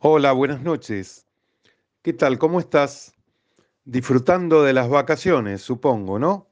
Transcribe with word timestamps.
Hola, 0.00 0.32
buenas 0.32 0.60
noches. 0.60 1.26
¿Qué 2.02 2.12
tal? 2.12 2.38
¿Cómo 2.38 2.60
estás? 2.60 3.14
Disfrutando 3.86 4.62
de 4.62 4.74
las 4.74 4.90
vacaciones, 4.90 5.62
supongo, 5.62 6.18
¿no? 6.18 6.50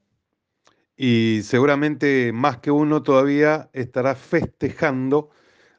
Y 0.96 1.42
seguramente 1.42 2.32
más 2.32 2.58
que 2.60 2.70
uno 2.70 3.02
todavía 3.02 3.68
estará 3.74 4.14
festejando 4.14 5.28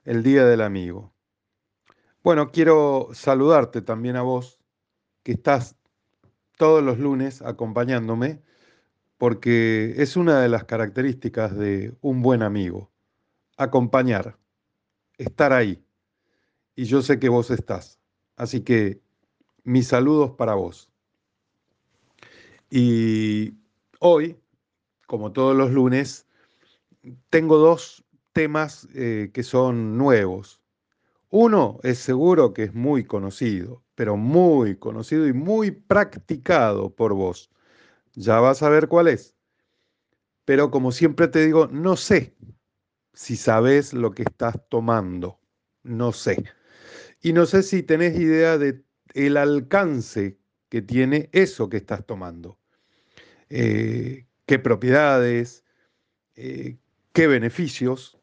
el 0.04 0.22
Día 0.22 0.46
del 0.46 0.62
Amigo. 0.62 1.12
Bueno, 2.24 2.52
quiero 2.52 3.10
saludarte 3.14 3.82
también 3.82 4.16
a 4.16 4.22
vos, 4.22 4.60
que 5.24 5.32
estás 5.32 5.76
todos 6.58 6.84
los 6.84 7.00
lunes 7.00 7.42
acompañándome, 7.42 8.44
porque 9.18 9.96
es 9.98 10.16
una 10.16 10.40
de 10.40 10.50
las 10.50 10.66
características 10.66 11.58
de 11.58 11.96
un 12.02 12.22
buen 12.22 12.44
amigo, 12.44 12.92
acompañar, 13.58 14.38
estar 15.18 15.52
ahí 15.52 15.85
y 16.76 16.86
yo 16.86 17.02
sé 17.02 17.20
que 17.20 17.30
vos 17.30 17.52
estás. 17.52 18.00
Así 18.36 18.62
que 18.62 19.02
mis 19.64 19.88
saludos 19.88 20.32
para 20.32 20.56
vos. 20.56 20.90
Y 22.70 23.54
hoy, 24.00 24.38
como 25.08 25.32
todos 25.32 25.56
los 25.56 25.72
lunes, 25.72 26.28
tengo 27.30 27.58
dos 27.58 28.04
temas 28.34 28.88
eh, 28.94 29.32
que 29.34 29.44
son 29.44 29.98
nuevos. 29.98 30.62
Uno 31.30 31.80
es 31.84 32.00
seguro 32.00 32.54
que 32.54 32.64
es 32.64 32.74
muy 32.74 33.06
conocido, 33.06 33.84
pero 33.96 34.18
muy 34.18 34.78
conocido 34.78 35.28
y 35.28 35.34
muy 35.34 35.72
practicado 35.72 36.90
por 36.90 37.14
vos. 37.14 37.50
Ya 38.14 38.40
vas 38.40 38.64
a 38.64 38.70
ver 38.70 38.88
cuál 38.88 39.08
es. 39.08 39.36
Pero 40.46 40.70
como 40.70 40.92
siempre 40.92 41.28
te 41.28 41.46
digo, 41.46 41.68
no 41.68 41.96
sé 41.96 42.36
si 43.14 43.36
sabes 43.36 43.94
lo 43.94 44.12
que 44.12 44.24
estás 44.24 44.56
tomando. 44.70 45.40
No 45.84 46.12
sé. 46.12 46.44
Y 47.26 47.34
no 47.34 47.48
sé 47.48 47.64
si 47.64 47.82
tenés 47.82 48.20
idea 48.20 48.60
de 48.60 48.84
el 49.16 49.38
alcance 49.38 50.38
que 50.70 50.84
tiene 50.84 51.28
eso 51.32 51.70
que 51.70 51.78
estás 51.78 52.06
tomando. 52.06 52.60
Eh, 53.50 54.28
qué 54.46 54.60
propiedades, 54.60 55.64
eh, 56.36 56.78
qué 57.14 57.26
beneficios, 57.26 58.20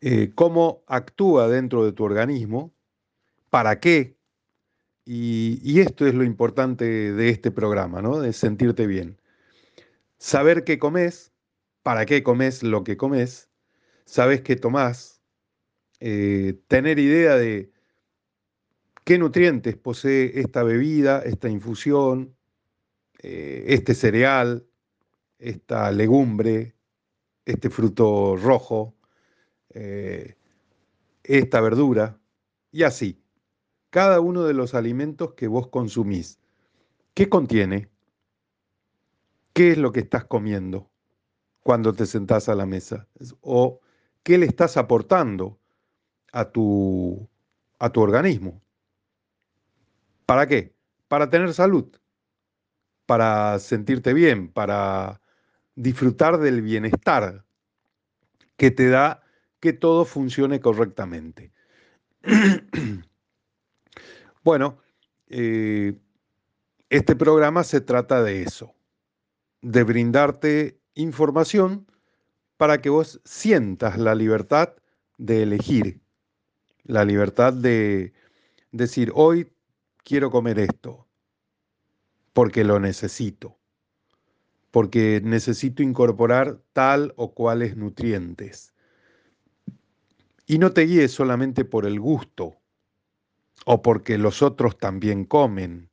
eh, 0.00 0.32
cómo 0.34 0.82
actúa 0.88 1.46
dentro 1.46 1.84
de 1.84 1.92
tu 1.92 2.02
organismo, 2.02 2.74
para 3.50 3.78
qué. 3.78 4.16
Y, 5.04 5.78
esto 5.78 6.08
es 6.08 6.14
lo 6.14 6.24
importante 6.24 7.12
de 7.12 7.28
este 7.28 7.52
programa, 7.52 8.02
¿no? 8.02 8.18
De 8.18 8.32
sentirte 8.32 8.88
bien. 8.88 9.20
Saber 10.18 10.64
qué 10.64 10.80
comes, 10.80 11.30
para 11.84 12.04
qué 12.04 12.24
comes 12.24 12.64
lo 12.64 12.82
que 12.82 12.96
comes, 12.96 13.48
sabes 14.06 14.40
qué 14.40 14.56
tomás, 14.56 15.13
eh, 16.00 16.60
tener 16.68 16.98
idea 16.98 17.36
de 17.36 17.72
qué 19.04 19.18
nutrientes 19.18 19.76
posee 19.76 20.40
esta 20.40 20.62
bebida, 20.62 21.22
esta 21.22 21.48
infusión, 21.48 22.34
eh, 23.22 23.64
este 23.68 23.94
cereal, 23.94 24.66
esta 25.38 25.90
legumbre, 25.92 26.74
este 27.44 27.70
fruto 27.70 28.36
rojo, 28.36 28.94
eh, 29.70 30.36
esta 31.22 31.60
verdura, 31.60 32.18
y 32.72 32.82
así. 32.82 33.20
Cada 33.90 34.20
uno 34.20 34.44
de 34.44 34.54
los 34.54 34.74
alimentos 34.74 35.34
que 35.34 35.46
vos 35.46 35.68
consumís, 35.68 36.40
¿qué 37.14 37.28
contiene? 37.28 37.88
¿Qué 39.52 39.70
es 39.70 39.78
lo 39.78 39.92
que 39.92 40.00
estás 40.00 40.24
comiendo 40.24 40.90
cuando 41.62 41.92
te 41.92 42.06
sentás 42.06 42.48
a 42.48 42.56
la 42.56 42.66
mesa? 42.66 43.06
¿O 43.40 43.80
qué 44.24 44.36
le 44.36 44.46
estás 44.46 44.76
aportando 44.76 45.60
a 46.34 46.50
tu, 46.50 47.28
a 47.78 47.90
tu 47.90 48.00
organismo. 48.00 48.60
¿Para 50.26 50.48
qué? 50.48 50.74
Para 51.06 51.30
tener 51.30 51.54
salud, 51.54 51.96
para 53.06 53.60
sentirte 53.60 54.12
bien, 54.12 54.52
para 54.52 55.20
disfrutar 55.76 56.38
del 56.38 56.60
bienestar 56.60 57.44
que 58.56 58.72
te 58.72 58.88
da 58.88 59.22
que 59.60 59.72
todo 59.72 60.04
funcione 60.04 60.58
correctamente. 60.58 61.52
bueno, 64.42 64.78
eh, 65.28 65.96
este 66.90 67.14
programa 67.14 67.62
se 67.62 67.80
trata 67.80 68.24
de 68.24 68.42
eso, 68.42 68.74
de 69.62 69.84
brindarte 69.84 70.80
información 70.94 71.86
para 72.56 72.80
que 72.80 72.90
vos 72.90 73.20
sientas 73.24 73.98
la 73.98 74.16
libertad 74.16 74.74
de 75.16 75.44
elegir 75.44 76.03
la 76.84 77.04
libertad 77.04 77.52
de 77.52 78.12
decir, 78.72 79.10
hoy 79.14 79.50
quiero 80.02 80.30
comer 80.30 80.58
esto, 80.58 81.08
porque 82.32 82.64
lo 82.64 82.78
necesito, 82.78 83.58
porque 84.70 85.20
necesito 85.24 85.82
incorporar 85.82 86.60
tal 86.72 87.12
o 87.16 87.34
cuales 87.34 87.76
nutrientes. 87.76 88.74
Y 90.46 90.58
no 90.58 90.72
te 90.72 90.82
guíes 90.82 91.12
solamente 91.12 91.64
por 91.64 91.86
el 91.86 91.98
gusto, 91.98 92.60
o 93.64 93.82
porque 93.82 94.18
los 94.18 94.42
otros 94.42 94.78
también 94.78 95.24
comen, 95.24 95.90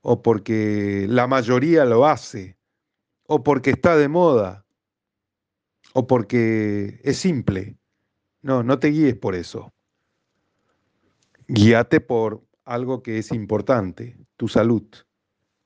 o 0.00 0.22
porque 0.22 1.06
la 1.08 1.26
mayoría 1.26 1.84
lo 1.84 2.06
hace, 2.06 2.56
o 3.24 3.42
porque 3.42 3.70
está 3.70 3.96
de 3.96 4.08
moda, 4.08 4.64
o 5.92 6.06
porque 6.06 7.00
es 7.02 7.18
simple. 7.18 7.76
No, 8.42 8.62
no 8.62 8.78
te 8.78 8.88
guíes 8.88 9.16
por 9.16 9.34
eso. 9.34 9.72
Guíate 11.48 12.00
por 12.00 12.46
algo 12.64 13.02
que 13.02 13.18
es 13.18 13.32
importante, 13.32 14.18
tu 14.36 14.48
salud, 14.48 14.84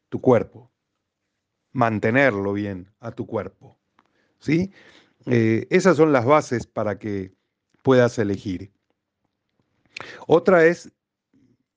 tu 0.08 0.20
cuerpo. 0.20 0.70
Mantenerlo 1.72 2.52
bien 2.52 2.92
a 3.00 3.10
tu 3.10 3.26
cuerpo. 3.26 3.78
¿Sí? 4.38 4.72
Eh, 5.26 5.66
esas 5.70 5.96
son 5.96 6.12
las 6.12 6.24
bases 6.24 6.66
para 6.66 6.98
que 6.98 7.34
puedas 7.82 8.18
elegir. 8.18 8.72
Otra 10.26 10.66
es 10.66 10.92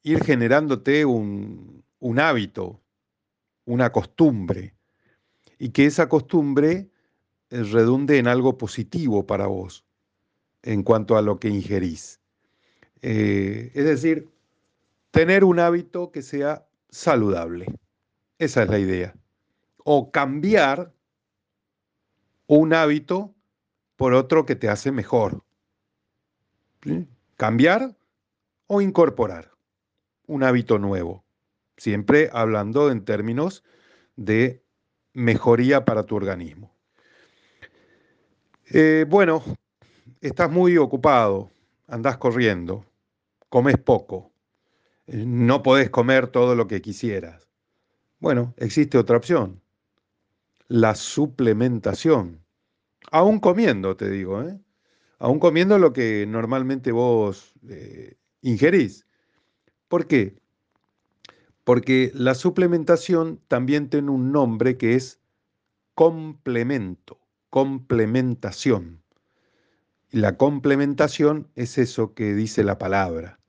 ir 0.04 0.24
generándote 0.24 1.06
un, 1.06 1.84
un 2.00 2.20
hábito, 2.20 2.82
una 3.66 3.92
costumbre, 3.92 4.76
y 5.58 5.70
que 5.70 5.86
esa 5.86 6.08
costumbre 6.10 6.90
eh, 7.50 7.64
redunde 7.64 8.20
en 8.20 8.28
algo 8.28 8.58
positivo 8.58 9.26
para 9.26 9.48
vos 9.48 9.86
en 10.62 10.84
cuanto 10.84 11.18
a 11.18 11.22
lo 11.22 11.40
que 11.40 11.50
ingerís. 11.50 12.22
Eh, 13.08 13.70
es 13.76 13.86
decir, 13.86 14.32
tener 15.12 15.44
un 15.44 15.60
hábito 15.60 16.12
que 16.12 16.24
sea 16.24 16.66
saludable. 16.90 17.68
Esa 18.40 18.64
es 18.64 18.70
la 18.70 18.80
idea. 18.80 19.14
O 19.84 20.10
cambiar 20.10 20.92
un 22.48 22.74
hábito 22.74 23.36
por 23.96 24.16
otro 24.16 24.48
que 24.48 24.56
te 24.56 24.70
hace 24.70 24.92
mejor. 24.92 25.44
Cambiar 27.38 27.96
o 28.66 28.82
incorporar 28.82 29.52
un 30.26 30.42
hábito 30.42 30.80
nuevo. 30.80 31.24
Siempre 31.78 32.32
hablando 32.34 32.90
en 32.90 33.06
términos 33.06 33.64
de 34.16 34.64
mejoría 35.14 35.86
para 35.86 36.08
tu 36.08 36.16
organismo. 36.16 36.74
Eh, 38.72 39.06
bueno, 39.08 39.44
estás 40.22 40.50
muy 40.50 40.76
ocupado, 40.78 41.52
andás 41.88 42.18
corriendo, 42.18 42.84
comes 43.56 43.78
poco, 43.78 44.34
eh, 45.08 45.24
no 45.26 45.64
podés 45.64 45.90
comer 45.90 46.28
todo 46.28 46.56
lo 46.56 46.68
que 46.68 46.82
quisieras. 46.82 47.48
Bueno, 48.20 48.54
existe 48.58 48.98
otra 48.98 49.16
opción, 49.16 49.62
la 50.68 50.94
suplementación. 50.94 52.44
Aún 53.14 53.40
comiendo, 53.40 53.96
te 53.96 54.10
digo, 54.10 54.44
¿eh? 54.44 54.60
aún 55.20 55.40
comiendo 55.40 55.80
lo 55.80 55.94
que 55.94 56.26
normalmente 56.28 56.92
vos 56.92 57.54
eh, 57.70 58.18
ingerís. 58.41 59.08
¿Por 59.88 60.06
qué? 60.06 60.35
Porque 61.64 62.12
la 62.14 62.35
suplementación 62.35 63.40
también 63.47 63.90
tiene 63.90 64.12
un 64.12 64.34
nombre 64.34 64.76
que 64.76 64.96
es 64.96 65.22
complemento, 65.94 67.22
complementación. 67.50 69.02
La 70.12 70.35
complementación 70.35 71.47
es 71.56 71.78
eso 71.78 72.14
que 72.14 72.34
dice 72.34 72.66
la 72.66 72.78
palabra. 72.78 73.40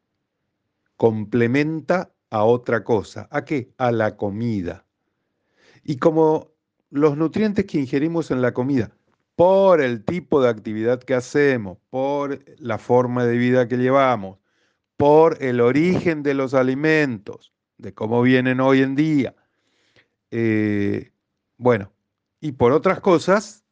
Complementa 0.96 2.12
a 2.30 2.44
otra 2.44 2.84
cosa. 2.84 3.28
¿A 3.30 3.44
qué? 3.44 3.72
A 3.78 3.92
la 3.92 4.16
comida. 4.16 4.86
Y 5.84 5.96
como 5.98 6.52
los 6.90 7.16
nutrientes 7.16 7.66
que 7.66 7.78
ingerimos 7.78 8.30
en 8.30 8.42
la 8.42 8.52
comida, 8.52 8.96
por 9.36 9.82
el 9.82 10.04
tipo 10.04 10.42
de 10.42 10.48
actividad 10.48 11.02
que 11.02 11.14
hacemos, 11.14 11.78
por 11.90 12.42
la 12.58 12.78
forma 12.78 13.24
de 13.24 13.36
vida 13.36 13.68
que 13.68 13.76
llevamos, 13.76 14.38
por 14.96 15.42
el 15.42 15.60
origen 15.60 16.22
de 16.22 16.34
los 16.34 16.54
alimentos, 16.54 17.52
de 17.76 17.92
cómo 17.92 18.22
vienen 18.22 18.60
hoy 18.60 18.80
en 18.80 18.94
día, 18.94 19.36
eh, 20.30 21.12
bueno, 21.58 21.92
y 22.40 22.52
por 22.52 22.72
otras 22.72 23.00
cosas, 23.00 23.64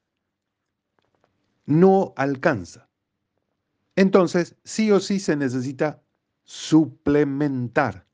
no 1.64 2.12
alcanza. 2.16 2.88
Entonces, 3.96 4.56
sí 4.64 4.90
o 4.90 5.00
sí 5.00 5.18
se 5.18 5.36
necesita 5.36 6.03
suplementar. 6.44 8.06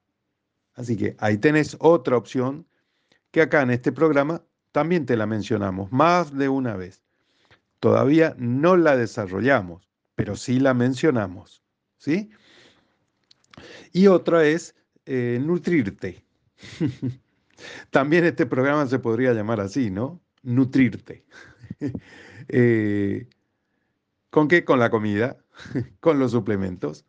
Así 0.75 0.97
que 0.97 1.17
ahí 1.19 1.39
tenés 1.39 1.77
otra 1.81 2.17
opción 2.17 2.67
que 3.31 3.43
acá 3.43 3.63
en 3.63 3.71
este 3.71 3.93
programa 3.93 4.43
también 4.73 5.07
te 5.07 5.17
la 5.17 5.27
mencionamos 5.27 5.93
más 5.93 6.37
de 6.37 6.49
una 6.49 6.77
vez. 6.77 7.03
Todavía 7.81 8.35
no 8.39 8.77
la 8.77 8.97
desarrollamos, 8.97 9.89
pero 10.15 10.37
sí 10.37 10.61
la 10.61 10.75
mencionamos. 10.75 11.63
¿sí? 12.01 12.31
Y 13.93 14.09
otra 14.09 14.45
es 14.45 14.75
eh, 15.07 15.39
nutrirte. 15.41 16.25
También 17.91 18.25
este 18.25 18.47
programa 18.47 18.87
se 18.87 18.99
podría 18.99 19.33
llamar 19.33 19.61
así, 19.61 19.91
¿no? 19.91 20.21
Nutrirte. 20.43 21.25
Eh, 22.53 23.29
¿Con 24.31 24.49
qué? 24.49 24.65
Con 24.65 24.81
la 24.81 24.91
comida, 24.91 25.37
con 26.01 26.19
los 26.19 26.33
suplementos, 26.33 27.07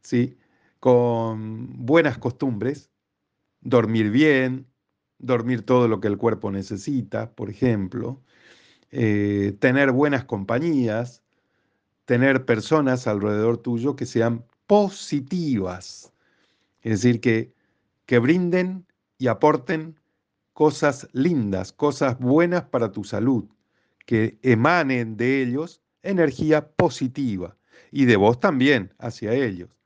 ¿sí? 0.00 0.38
Con 0.80 1.86
buenas 1.86 2.18
costumbres, 2.18 2.90
dormir 3.60 4.10
bien, 4.10 4.66
dormir 5.18 5.62
todo 5.62 5.88
lo 5.88 6.00
que 6.00 6.08
el 6.08 6.18
cuerpo 6.18 6.50
necesita, 6.52 7.32
por 7.32 7.50
ejemplo, 7.50 8.22
eh, 8.90 9.56
tener 9.60 9.92
buenas 9.92 10.24
compañías, 10.24 11.22
tener 12.04 12.44
personas 12.46 13.06
alrededor 13.06 13.58
tuyo 13.58 13.96
que 13.96 14.06
sean 14.06 14.44
positivas, 14.66 16.12
es 16.82 17.02
decir, 17.02 17.20
que, 17.20 17.52
que 18.06 18.18
brinden 18.18 18.86
y 19.18 19.28
aporten 19.28 19.98
cosas 20.54 21.08
lindas, 21.12 21.72
cosas 21.72 22.18
buenas 22.18 22.64
para 22.64 22.92
tu 22.92 23.04
salud, 23.04 23.44
que 24.06 24.38
emanen 24.42 25.16
de 25.16 25.42
ellos 25.42 25.82
energía 26.02 26.70
positiva 26.72 27.56
y 27.92 28.06
de 28.06 28.16
vos 28.16 28.40
también 28.40 28.94
hacia 28.98 29.34
ellos. 29.34 29.77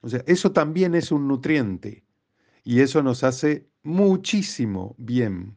O 0.00 0.08
sea, 0.08 0.22
eso 0.26 0.52
también 0.52 0.94
es 0.94 1.10
un 1.10 1.26
nutriente 1.28 2.04
y 2.64 2.80
eso 2.80 3.02
nos 3.02 3.24
hace 3.24 3.68
muchísimo 3.82 4.94
bien, 4.98 5.56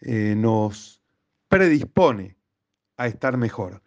eh, 0.00 0.34
nos 0.36 1.02
predispone 1.48 2.36
a 2.96 3.06
estar 3.06 3.36
mejor. 3.36 3.82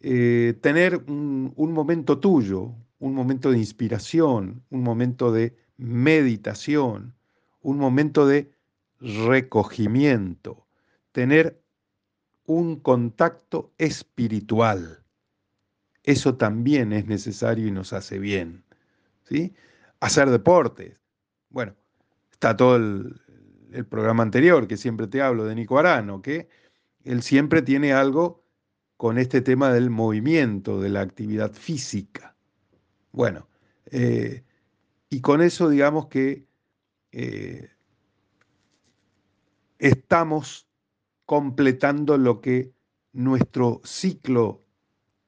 Eh, 0.00 0.58
tener 0.60 0.96
un, 1.08 1.52
un 1.56 1.72
momento 1.72 2.18
tuyo, 2.18 2.74
un 2.98 3.14
momento 3.14 3.50
de 3.50 3.58
inspiración, 3.58 4.62
un 4.70 4.82
momento 4.82 5.32
de 5.32 5.56
meditación, 5.76 7.14
un 7.60 7.78
momento 7.78 8.26
de 8.26 8.50
recogimiento, 9.00 10.66
tener 11.12 11.62
un 12.46 12.76
contacto 12.76 13.72
espiritual. 13.78 15.04
Eso 16.02 16.36
también 16.36 16.92
es 16.92 17.06
necesario 17.06 17.66
y 17.66 17.70
nos 17.70 17.92
hace 17.92 18.18
bien. 18.18 18.63
¿Sí? 19.24 19.54
Hacer 20.00 20.30
deportes. 20.30 20.98
Bueno, 21.50 21.74
está 22.30 22.56
todo 22.56 22.76
el, 22.76 23.20
el 23.72 23.86
programa 23.86 24.22
anterior 24.22 24.66
que 24.66 24.76
siempre 24.76 25.06
te 25.06 25.20
hablo 25.20 25.44
de 25.44 25.54
Nico 25.54 25.78
Arano, 25.78 26.22
que 26.22 26.48
él 27.04 27.22
siempre 27.22 27.62
tiene 27.62 27.92
algo 27.92 28.44
con 28.96 29.18
este 29.18 29.40
tema 29.40 29.72
del 29.72 29.90
movimiento, 29.90 30.80
de 30.80 30.88
la 30.88 31.00
actividad 31.00 31.52
física. 31.52 32.36
Bueno, 33.12 33.48
eh, 33.90 34.44
y 35.10 35.20
con 35.20 35.42
eso 35.42 35.68
digamos 35.68 36.06
que 36.06 36.46
eh, 37.12 37.70
estamos 39.78 40.66
completando 41.26 42.16
lo 42.16 42.40
que 42.40 42.72
nuestro 43.12 43.80
ciclo 43.84 44.60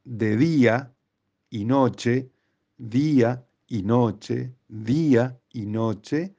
de 0.04 0.36
día 0.36 0.94
y 1.50 1.64
noche, 1.64 2.30
día 2.76 3.45
y 3.66 3.82
noche, 3.82 4.54
día 4.68 5.38
y 5.52 5.66
noche, 5.66 6.34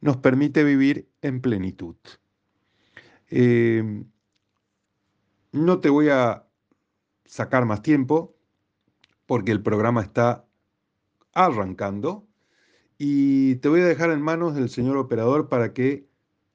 nos 0.00 0.16
permite 0.16 0.64
vivir 0.64 1.08
en 1.22 1.40
plenitud. 1.40 1.96
Eh, 3.30 4.04
no 5.52 5.80
te 5.80 5.88
voy 5.88 6.08
a 6.08 6.46
sacar 7.24 7.64
más 7.64 7.82
tiempo 7.82 8.34
porque 9.26 9.52
el 9.52 9.62
programa 9.62 10.02
está 10.02 10.44
arrancando 11.32 12.26
y 12.98 13.56
te 13.56 13.68
voy 13.68 13.80
a 13.80 13.86
dejar 13.86 14.10
en 14.10 14.20
manos 14.20 14.54
del 14.54 14.68
señor 14.68 14.96
operador 14.96 15.48
para 15.48 15.72
que 15.72 16.08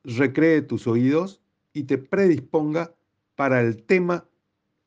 recree 0.04 0.62
tus 0.62 0.88
oídos 0.88 1.42
y 1.74 1.84
te 1.84 1.98
predisponga 1.98 2.96
para 3.36 3.62
el 3.62 3.84
tema 3.84 4.28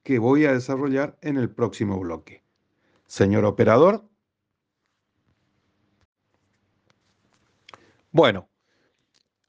que 0.03 0.19
voy 0.19 0.45
a 0.45 0.53
desarrollar 0.53 1.19
en 1.23 1.37
el 1.37 1.51
próximo 1.51 1.99
bloque. 2.01 2.43
Señor 3.07 3.45
operador. 3.45 4.10
Bueno, 8.13 8.49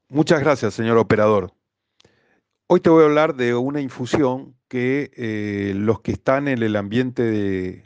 muchas 0.07 0.39
gracias, 0.39 0.75
señor 0.75 0.97
operador. 0.97 1.51
Hoy 2.67 2.79
te 2.79 2.91
voy 2.91 3.01
a 3.01 3.07
hablar 3.07 3.35
de 3.35 3.55
una 3.55 3.81
infusión 3.81 4.55
que 4.67 5.11
eh, 5.15 5.73
los 5.75 6.01
que 6.01 6.11
están 6.11 6.47
en 6.47 6.61
el 6.61 6.75
ambiente 6.75 7.23
de 7.23 7.83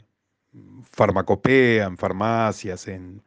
farmacopea, 0.92 1.86
en 1.86 1.96
farmacias, 1.96 2.88
en, 2.88 3.22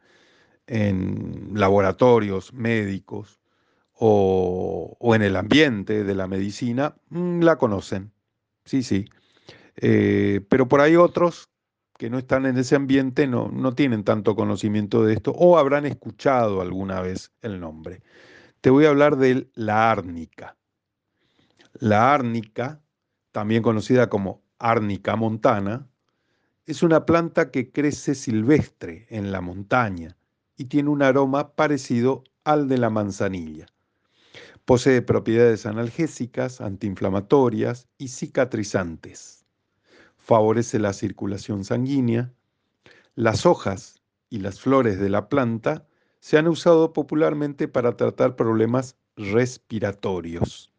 laboratorios 1.52 2.54
médicos 2.54 3.40
o, 3.94 4.96
en 5.16 5.22
el 5.22 5.34
ambiente 5.34 6.04
de 6.04 6.14
la 6.14 6.28
medicina, 6.28 6.94
mm, 7.08 7.42
la 7.42 7.56
conocen. 7.56 8.12
Sí, 8.64 8.84
sí. 8.84 9.06
Eh, 9.76 10.40
pero 10.48 10.68
por 10.68 10.80
ahí 10.80 10.94
otros 10.94 11.50
que 12.00 12.08
no 12.08 12.16
están 12.16 12.46
en 12.46 12.56
ese 12.56 12.76
ambiente 12.76 13.26
no, 13.26 13.50
no 13.50 13.74
tienen 13.74 14.04
tanto 14.04 14.34
conocimiento 14.34 15.04
de 15.04 15.12
esto 15.12 15.32
o 15.32 15.58
habrán 15.58 15.84
escuchado 15.84 16.62
alguna 16.62 17.02
vez 17.02 17.30
el 17.42 17.60
nombre. 17.60 18.02
Te 18.62 18.70
voy 18.70 18.86
a 18.86 18.88
hablar 18.88 19.18
de 19.18 19.50
la 19.52 19.90
árnica. 19.90 20.56
La 21.74 22.14
árnica, 22.14 22.80
también 23.32 23.62
conocida 23.62 24.08
como 24.08 24.42
árnica 24.58 25.14
montana, 25.14 25.90
es 26.64 26.82
una 26.82 27.04
planta 27.04 27.50
que 27.50 27.70
crece 27.70 28.14
silvestre 28.14 29.06
en 29.10 29.30
la 29.30 29.42
montaña 29.42 30.16
y 30.56 30.64
tiene 30.64 30.88
un 30.88 31.02
aroma 31.02 31.52
parecido 31.54 32.24
al 32.44 32.66
de 32.66 32.78
la 32.78 32.88
manzanilla. 32.88 33.66
Posee 34.64 35.02
propiedades 35.02 35.66
analgésicas, 35.66 36.62
antiinflamatorias 36.62 37.88
y 37.98 38.08
cicatrizantes. 38.08 39.39
Favorece 40.30 40.78
la 40.78 40.92
circulación 40.92 41.64
sanguínea. 41.64 42.32
Las 43.16 43.46
hojas 43.46 44.00
y 44.28 44.38
las 44.38 44.60
flores 44.60 45.00
de 45.00 45.08
la 45.08 45.28
planta 45.28 45.88
se 46.20 46.38
han 46.38 46.46
usado 46.46 46.92
popularmente 46.92 47.66
para 47.66 47.96
tratar 47.96 48.36
problemas 48.36 48.96
respiratorios. 49.16 50.72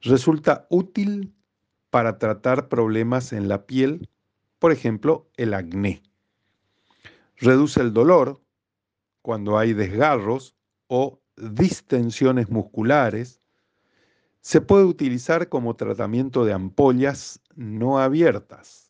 Resulta 0.00 0.66
útil 0.70 1.32
para 1.90 2.18
tratar 2.18 2.68
problemas 2.68 3.32
en 3.32 3.46
la 3.46 3.64
piel, 3.64 4.08
por 4.58 4.72
ejemplo, 4.72 5.30
el 5.36 5.54
acné. 5.54 6.02
Reduce 7.36 7.80
el 7.80 7.92
dolor 7.92 8.40
cuando 9.22 9.56
hay 9.56 9.72
desgarros 9.72 10.56
o 10.88 11.20
distensiones 11.36 12.50
musculares. 12.50 13.40
Se 14.48 14.62
puede 14.62 14.86
utilizar 14.86 15.50
como 15.50 15.76
tratamiento 15.76 16.46
de 16.46 16.54
ampollas 16.54 17.42
no 17.54 17.98
abiertas. 17.98 18.88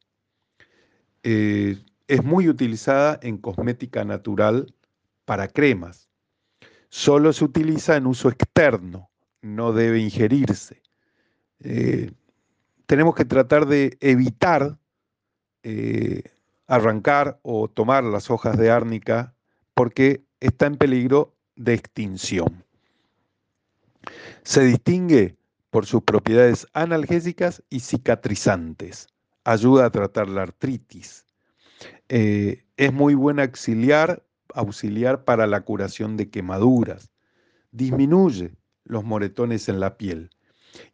Eh, 1.24 1.82
es 2.06 2.22
muy 2.22 2.48
utilizada 2.48 3.18
en 3.22 3.38
cosmética 3.38 4.04
natural 4.04 4.72
para 5.24 5.48
cremas. 5.48 6.08
Solo 6.90 7.32
se 7.32 7.44
utiliza 7.44 7.96
en 7.96 8.06
uso 8.06 8.28
externo, 8.28 9.10
no 9.42 9.72
debe 9.72 9.98
ingerirse. 9.98 10.80
Eh, 11.58 12.12
tenemos 12.86 13.16
que 13.16 13.24
tratar 13.24 13.66
de 13.66 13.98
evitar 13.98 14.78
eh, 15.64 16.22
arrancar 16.68 17.40
o 17.42 17.66
tomar 17.66 18.04
las 18.04 18.30
hojas 18.30 18.56
de 18.58 18.70
árnica 18.70 19.34
porque 19.74 20.22
está 20.38 20.66
en 20.66 20.76
peligro 20.76 21.34
de 21.56 21.74
extinción. 21.74 22.62
Se 24.44 24.62
distingue 24.62 25.37
por 25.70 25.86
sus 25.86 26.02
propiedades 26.02 26.66
analgésicas 26.72 27.62
y 27.70 27.80
cicatrizantes. 27.80 29.08
Ayuda 29.44 29.86
a 29.86 29.90
tratar 29.90 30.28
la 30.28 30.42
artritis. 30.42 31.24
Eh, 32.08 32.64
es 32.76 32.92
muy 32.92 33.14
buen 33.14 33.40
auxiliar, 33.40 34.24
auxiliar 34.54 35.24
para 35.24 35.46
la 35.46 35.60
curación 35.62 36.16
de 36.16 36.30
quemaduras. 36.30 37.10
Disminuye 37.70 38.52
los 38.84 39.04
moretones 39.04 39.68
en 39.68 39.80
la 39.80 39.96
piel 39.96 40.30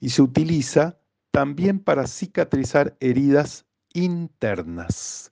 y 0.01 0.11
se 0.11 0.23
utiliza 0.23 0.99
también 1.31 1.79
para 1.79 2.07
cicatrizar 2.07 2.97
heridas 3.01 3.67
internas. 3.93 5.31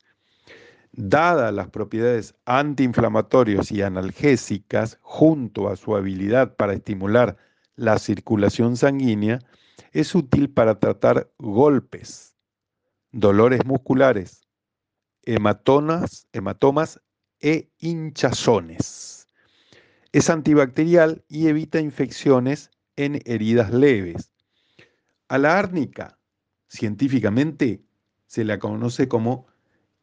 Dadas 0.93 1.53
las 1.55 1.69
propiedades 1.69 2.35
antiinflamatorias 2.45 3.73
y 3.73 3.83
analgésicas, 3.83 4.99
junto 5.01 5.69
a 5.69 5.77
su 5.77 5.97
habilidad 5.97 6.55
para 6.57 6.75
estimular 6.75 7.37
la 7.77 7.99
circulación 7.99 8.77
sanguínea, 8.77 9.39
es 9.93 10.15
útil 10.15 10.51
para 10.51 10.79
tratar 10.79 11.31
golpes, 11.39 12.35
dolores 13.11 13.65
musculares, 13.65 14.47
hematomas, 15.23 16.27
hematomas 16.33 17.01
e 17.41 17.71
hinchazones. 17.79 19.27
Es 20.13 20.31
antibacterial 20.31 21.25
y 21.29 21.49
evita 21.49 21.81
infecciones 21.81 22.71
en 22.97 23.21
heridas 23.25 23.73
leves. 23.73 24.33
A 25.29 25.39
la 25.39 25.59
árnica, 25.59 26.19
científicamente, 26.69 27.83
se 28.27 28.45
la 28.45 28.59
conoce 28.59 29.09
como 29.09 29.47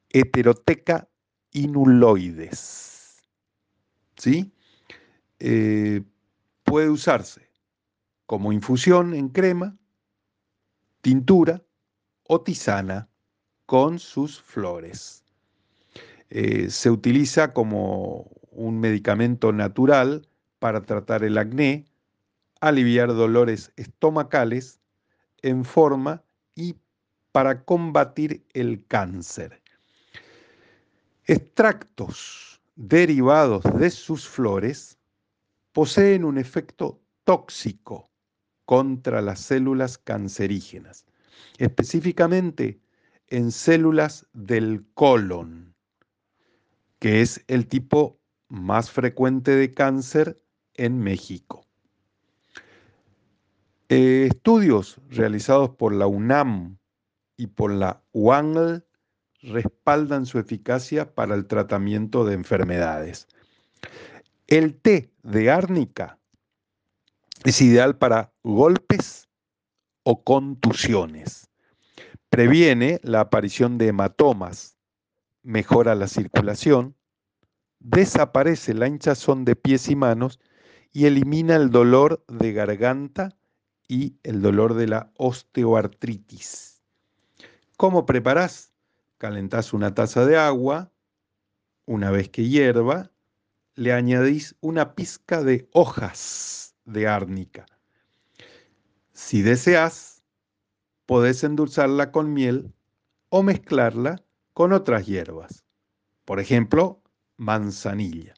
heteroteca 0.09 1.07
inuloides. 1.51 3.21
¿Sí? 4.17 4.51
Eh, 5.39 6.01
puede 6.63 6.89
usarse 6.89 7.48
como 8.29 8.53
infusión 8.53 9.15
en 9.15 9.29
crema, 9.29 9.75
tintura 11.01 11.63
o 12.27 12.39
tisana 12.41 13.09
con 13.65 13.97
sus 13.97 14.39
flores. 14.39 15.23
Eh, 16.29 16.69
se 16.69 16.91
utiliza 16.91 17.53
como 17.53 18.29
un 18.51 18.79
medicamento 18.79 19.51
natural 19.51 20.29
para 20.59 20.83
tratar 20.83 21.23
el 21.23 21.39
acné, 21.39 21.87
aliviar 22.61 23.07
dolores 23.15 23.73
estomacales 23.77 24.79
en 25.41 25.65
forma 25.65 26.21
y 26.53 26.75
para 27.31 27.63
combatir 27.63 28.45
el 28.53 28.85
cáncer. 28.85 29.59
Extractos 31.25 32.61
derivados 32.75 33.63
de 33.79 33.89
sus 33.89 34.27
flores 34.27 34.99
poseen 35.73 36.23
un 36.23 36.37
efecto 36.37 37.01
tóxico 37.23 38.08
contra 38.69 39.23
las 39.23 39.39
células 39.39 39.97
cancerígenas, 39.97 41.07
específicamente 41.57 42.79
en 43.25 43.51
células 43.51 44.27
del 44.33 44.85
colon, 44.93 45.73
que 46.99 47.21
es 47.21 47.43
el 47.47 47.65
tipo 47.67 48.19
más 48.47 48.91
frecuente 48.91 49.55
de 49.55 49.71
cáncer 49.71 50.39
en 50.75 50.99
México. 50.99 51.65
Eh, 53.89 54.27
estudios 54.29 55.01
realizados 55.09 55.71
por 55.71 55.91
la 55.91 56.05
UNAM 56.05 56.77
y 57.37 57.47
por 57.47 57.71
la 57.71 58.03
UANL 58.11 58.85
respaldan 59.41 60.27
su 60.27 60.37
eficacia 60.37 61.15
para 61.15 61.33
el 61.33 61.47
tratamiento 61.47 62.23
de 62.23 62.35
enfermedades. 62.35 63.27
El 64.45 64.75
té 64.75 65.11
de 65.23 65.49
árnica 65.49 66.18
es 67.43 67.61
ideal 67.61 67.97
para 67.97 68.33
golpes 68.43 69.29
o 70.03 70.23
contusiones. 70.23 71.49
Previene 72.29 72.99
la 73.03 73.21
aparición 73.21 73.77
de 73.77 73.87
hematomas, 73.87 74.77
mejora 75.41 75.95
la 75.95 76.07
circulación, 76.07 76.95
desaparece 77.79 78.73
la 78.73 78.87
hinchazón 78.87 79.45
de 79.45 79.55
pies 79.55 79.89
y 79.89 79.95
manos 79.95 80.39
y 80.91 81.05
elimina 81.05 81.55
el 81.55 81.69
dolor 81.69 82.23
de 82.27 82.51
garganta 82.51 83.35
y 83.87 84.17
el 84.23 84.41
dolor 84.41 84.73
de 84.73 84.87
la 84.87 85.11
osteoartritis. 85.17 86.81
¿Cómo 87.77 88.05
preparás? 88.05 88.73
Calentás 89.17 89.73
una 89.73 89.93
taza 89.93 90.25
de 90.25 90.37
agua, 90.37 90.91
una 91.85 92.11
vez 92.11 92.29
que 92.29 92.47
hierva, 92.47 93.11
le 93.75 93.93
añadís 93.93 94.55
una 94.59 94.93
pizca 94.93 95.41
de 95.41 95.67
hojas 95.71 96.68
de 96.91 97.07
árnica. 97.07 97.65
Si 99.13 99.41
deseas, 99.41 100.23
podés 101.05 101.43
endulzarla 101.43 102.11
con 102.11 102.33
miel 102.33 102.73
o 103.29 103.43
mezclarla 103.43 104.23
con 104.53 104.73
otras 104.73 105.05
hierbas, 105.05 105.63
por 106.25 106.39
ejemplo, 106.39 107.01
manzanilla. 107.37 108.33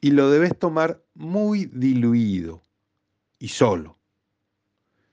Y 0.00 0.12
lo 0.12 0.30
debes 0.30 0.58
tomar 0.58 1.04
muy 1.14 1.66
diluido 1.66 2.62
y 3.38 3.48
solo 3.48 3.98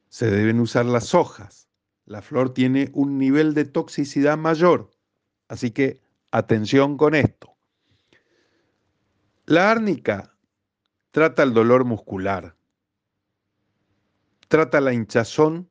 se 0.10 0.30
deben 0.32 0.60
usar 0.60 0.86
las 0.86 1.14
hojas. 1.14 1.68
La 2.06 2.22
flor 2.22 2.54
tiene 2.54 2.90
un 2.94 3.18
nivel 3.18 3.54
de 3.54 3.66
toxicidad 3.66 4.38
mayor, 4.38 4.92
así 5.48 5.72
que 5.72 6.02
atención 6.32 6.98
con 6.98 7.16
esto. 7.16 7.56
La 9.46 9.72
árnica 9.72 10.35
trata 11.16 11.44
el 11.44 11.54
dolor 11.54 11.86
muscular, 11.86 12.58
trata 14.50 14.82
la 14.82 14.92
hinchazón 14.92 15.70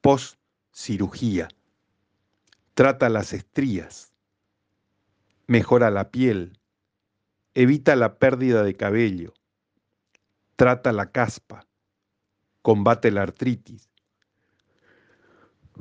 post 0.00 0.38
cirugía, 0.72 1.48
trata 2.72 3.10
las 3.10 3.34
estrías, 3.34 4.14
mejora 5.48 5.90
la 5.90 6.10
piel, 6.10 6.58
evita 7.52 7.94
la 7.94 8.14
pérdida 8.16 8.62
de 8.62 8.74
cabello, 8.74 9.34
trata 10.56 10.92
la 10.92 11.12
caspa, 11.12 11.66
combate 12.62 13.10
la 13.10 13.24
artritis, 13.24 13.90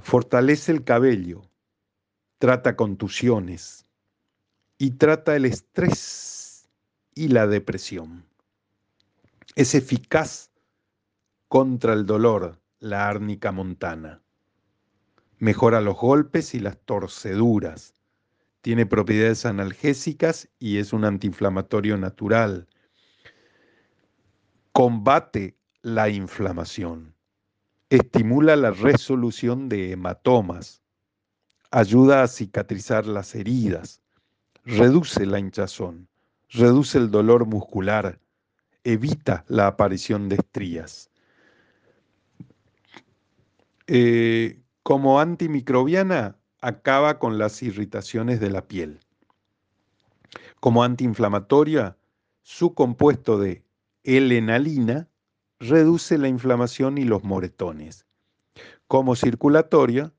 fortalece 0.02 0.74
el 0.74 0.84
cabello, 0.84 1.50
trata 2.38 2.76
contusiones. 2.76 3.86
Y 4.78 4.92
trata 4.98 5.38
el 5.38 5.46
estrés 5.46 6.68
y 7.16 7.30
la 7.30 7.48
depresión. 7.48 8.31
Es 9.62 9.76
eficaz 9.76 10.50
contra 11.48 11.94
el 11.94 12.08
dolor 12.08 12.60
la 12.80 13.08
árnica 13.08 13.52
montana. 13.52 14.20
Mejora 15.38 15.82
los 15.82 15.98
golpes 15.98 16.56
y 16.56 16.60
las 16.60 16.80
torceduras. 16.80 17.94
Tiene 18.62 18.88
propiedades 18.88 19.46
analgésicas 19.46 20.50
y 20.58 20.80
es 20.80 20.94
un 20.94 21.06
antiinflamatorio 21.06 21.96
natural. 21.96 22.68
Combate 24.72 25.56
la 25.84 26.10
inflamación, 26.10 27.14
estimula 27.92 28.56
la 28.56 28.72
resolución 28.72 29.70
de 29.70 29.92
hematomas, 29.92 30.82
ayuda 31.70 32.24
a 32.24 32.28
cicatrizar 32.28 33.06
las 33.06 33.36
heridas, 33.36 34.02
reduce 34.66 35.24
la 35.28 35.38
hinchazón, 35.38 36.08
reduce 36.50 36.98
el 36.98 37.12
dolor 37.12 37.46
muscular, 37.46 38.21
evita 38.84 39.46
la 39.48 39.68
aparición 39.68 40.30
de 40.30 40.36
estrías. 40.36 41.10
Eh, 43.88 44.62
como 44.84 45.20
antimicrobiana, 45.20 46.38
acaba 46.62 47.20
con 47.20 47.38
las 47.38 47.62
irritaciones 47.64 48.40
de 48.40 48.50
la 48.50 48.68
piel. 48.68 49.00
Como 50.60 50.84
antiinflamatoria, 50.84 51.98
su 52.42 52.74
compuesto 52.74 53.38
de 53.38 53.64
L-enalina 54.04 55.10
reduce 55.60 56.18
la 56.18 56.28
inflamación 56.28 56.98
y 56.98 57.04
los 57.04 57.24
moretones. 57.24 58.06
Como 58.88 59.16
circulatoria, 59.16 60.14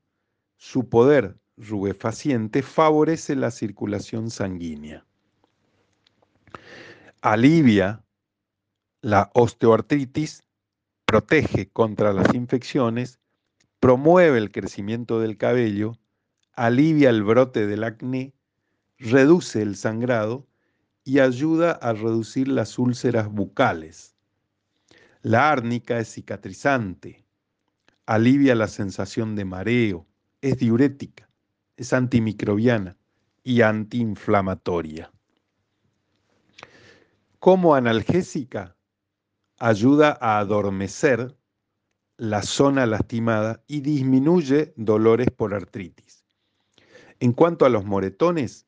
su 0.57 0.89
poder 0.89 1.37
rubefaciente 1.57 2.61
favorece 2.61 3.35
la 3.35 3.51
circulación 3.51 4.29
sanguínea. 4.29 5.05
Alivia 7.21 8.02
la 9.03 9.31
osteoartritis, 9.33 10.43
protege 11.05 11.69
contra 11.69 12.13
las 12.13 12.33
infecciones, 12.33 13.19
promueve 13.81 14.37
el 14.37 14.49
crecimiento 14.49 15.19
del 15.19 15.35
cabello, 15.35 15.99
alivia 16.53 17.09
el 17.09 17.21
brote 17.21 17.67
del 17.67 17.83
acné, 17.83 18.33
reduce 18.97 19.61
el 19.61 19.75
sangrado 19.75 20.47
y 21.03 21.19
ayuda 21.19 21.73
a 21.73 21.91
reducir 21.91 22.47
las 22.47 22.79
úlceras 22.79 23.27
bucales. 23.27 24.15
La 25.21 25.51
árnica 25.51 25.99
es 25.99 26.13
cicatrizante, 26.13 27.25
alivia 28.05 28.55
la 28.55 28.69
sensación 28.69 29.35
de 29.35 29.43
mareo, 29.43 30.07
es 30.39 30.59
diurética, 30.59 31.29
es 31.75 31.91
antimicrobiana 31.91 32.95
y 33.43 33.63
antiinflamatoria. 33.63 35.11
Como 37.39 37.75
analgésica, 37.75 38.77
ayuda 39.63 40.17
a 40.19 40.39
adormecer 40.39 41.37
la 42.17 42.41
zona 42.41 42.85
lastimada 42.85 43.63
y 43.65 43.79
disminuye 43.79 44.73
dolores 44.75 45.27
por 45.31 45.53
artritis. 45.53 46.25
En 47.21 47.31
cuanto 47.31 47.65
a 47.65 47.69
los 47.69 47.85
moretones, 47.85 48.67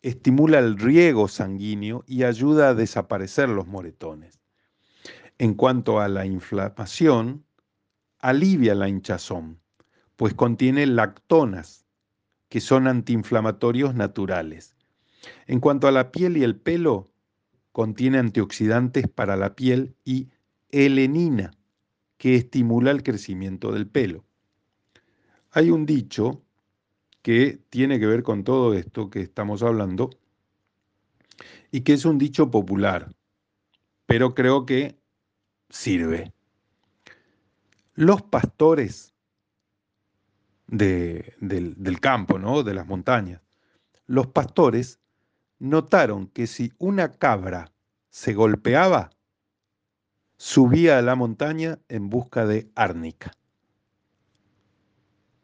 estimula 0.00 0.58
el 0.58 0.78
riego 0.78 1.28
sanguíneo 1.28 2.02
y 2.06 2.22
ayuda 2.22 2.70
a 2.70 2.74
desaparecer 2.74 3.50
los 3.50 3.66
moretones. 3.66 4.40
En 5.36 5.52
cuanto 5.52 6.00
a 6.00 6.08
la 6.08 6.24
inflamación, 6.24 7.44
alivia 8.18 8.74
la 8.74 8.88
hinchazón, 8.88 9.60
pues 10.16 10.32
contiene 10.32 10.86
lactonas, 10.86 11.84
que 12.48 12.62
son 12.62 12.88
antiinflamatorios 12.88 13.94
naturales. 13.94 14.76
En 15.46 15.60
cuanto 15.60 15.86
a 15.88 15.92
la 15.92 16.10
piel 16.10 16.38
y 16.38 16.42
el 16.42 16.56
pelo, 16.56 17.06
contiene 17.76 18.16
antioxidantes 18.16 19.06
para 19.06 19.36
la 19.36 19.54
piel 19.54 19.96
y 20.02 20.30
helenina, 20.70 21.50
que 22.16 22.34
estimula 22.34 22.90
el 22.90 23.02
crecimiento 23.02 23.70
del 23.70 23.86
pelo. 23.86 24.24
Hay 25.50 25.68
un 25.68 25.84
dicho 25.84 26.42
que 27.20 27.60
tiene 27.68 28.00
que 28.00 28.06
ver 28.06 28.22
con 28.22 28.44
todo 28.44 28.72
esto 28.72 29.10
que 29.10 29.20
estamos 29.20 29.62
hablando 29.62 30.08
y 31.70 31.82
que 31.82 31.92
es 31.92 32.06
un 32.06 32.16
dicho 32.16 32.50
popular, 32.50 33.14
pero 34.06 34.34
creo 34.34 34.64
que 34.64 34.98
sirve. 35.68 36.32
Los 37.92 38.22
pastores 38.22 39.12
del, 40.66 41.74
del 41.76 42.00
campo, 42.00 42.38
¿no? 42.38 42.62
de 42.62 42.72
las 42.72 42.86
montañas, 42.86 43.42
los 44.06 44.28
pastores 44.28 44.98
notaron 45.58 46.28
que 46.28 46.46
si 46.46 46.72
una 46.78 47.12
cabra 47.12 47.72
se 48.10 48.34
golpeaba, 48.34 49.10
subía 50.36 50.98
a 50.98 51.02
la 51.02 51.14
montaña 51.14 51.78
en 51.88 52.08
busca 52.08 52.46
de 52.46 52.70
árnica. 52.74 53.32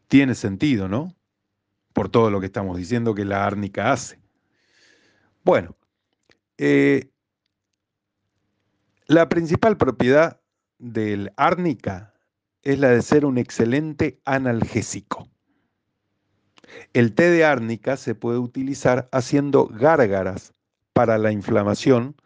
Tiene 0.09 0.35
sentido, 0.35 0.89
¿no? 0.89 1.15
Por 1.93 2.09
todo 2.09 2.31
lo 2.31 2.41
que 2.41 2.47
estamos 2.47 2.77
diciendo 2.77 3.15
que 3.15 3.25
la 3.25 3.47
árnica 3.47 3.93
hace. 3.93 4.21
Bueno, 5.45 5.77
eh, 6.59 7.11
la 9.07 9.29
principal 9.29 9.77
propiedad 9.77 10.41
del 10.79 11.33
árnica 11.37 12.15
es 12.63 12.79
la 12.79 12.91
de 12.91 13.03
ser 13.03 13.25
un 13.25 13.39
excelente 13.39 14.21
analgésico. 14.25 15.32
El 16.93 17.15
té 17.15 17.31
de 17.31 17.45
árnica 17.45 17.97
se 17.97 18.15
puede 18.15 18.39
utilizar 18.39 19.09
haciendo 19.13 19.67
gárgaras 19.67 20.53
para 20.93 21.19
la 21.19 21.33
inflamación 21.33 22.17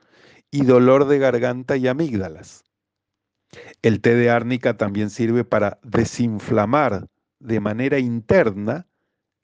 y 0.50 0.65
dolor 0.65 1.07
de 1.07 1.19
garganta 1.19 1.76
y 1.76 1.88
amígdalas. 1.88 2.65
El 3.83 4.00
té 4.00 4.15
de 4.15 4.31
árnica 4.31 4.76
también 4.76 5.11
sirve 5.11 5.45
para 5.45 5.79
desinflamar 5.83 7.09
de 7.38 7.61
manera 7.61 7.99
interna 7.99 8.87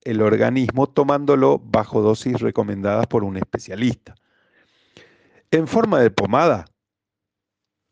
el 0.02 0.20
organismo 0.20 0.88
tomándolo 0.88 1.58
bajo 1.58 2.02
dosis 2.02 2.40
recomendadas 2.40 3.06
por 3.06 3.24
un 3.24 3.36
especialista. 3.36 4.14
En 5.50 5.68
forma 5.68 6.00
de 6.00 6.10
pomada, 6.10 6.64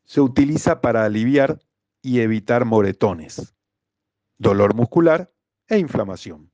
se 0.03 0.19
utiliza 0.19 0.81
para 0.81 1.05
aliviar 1.05 1.59
y 2.01 2.19
evitar 2.19 2.65
moretones, 2.65 3.55
dolor 4.37 4.75
muscular 4.75 5.31
e 5.67 5.77
inflamación. 5.77 6.50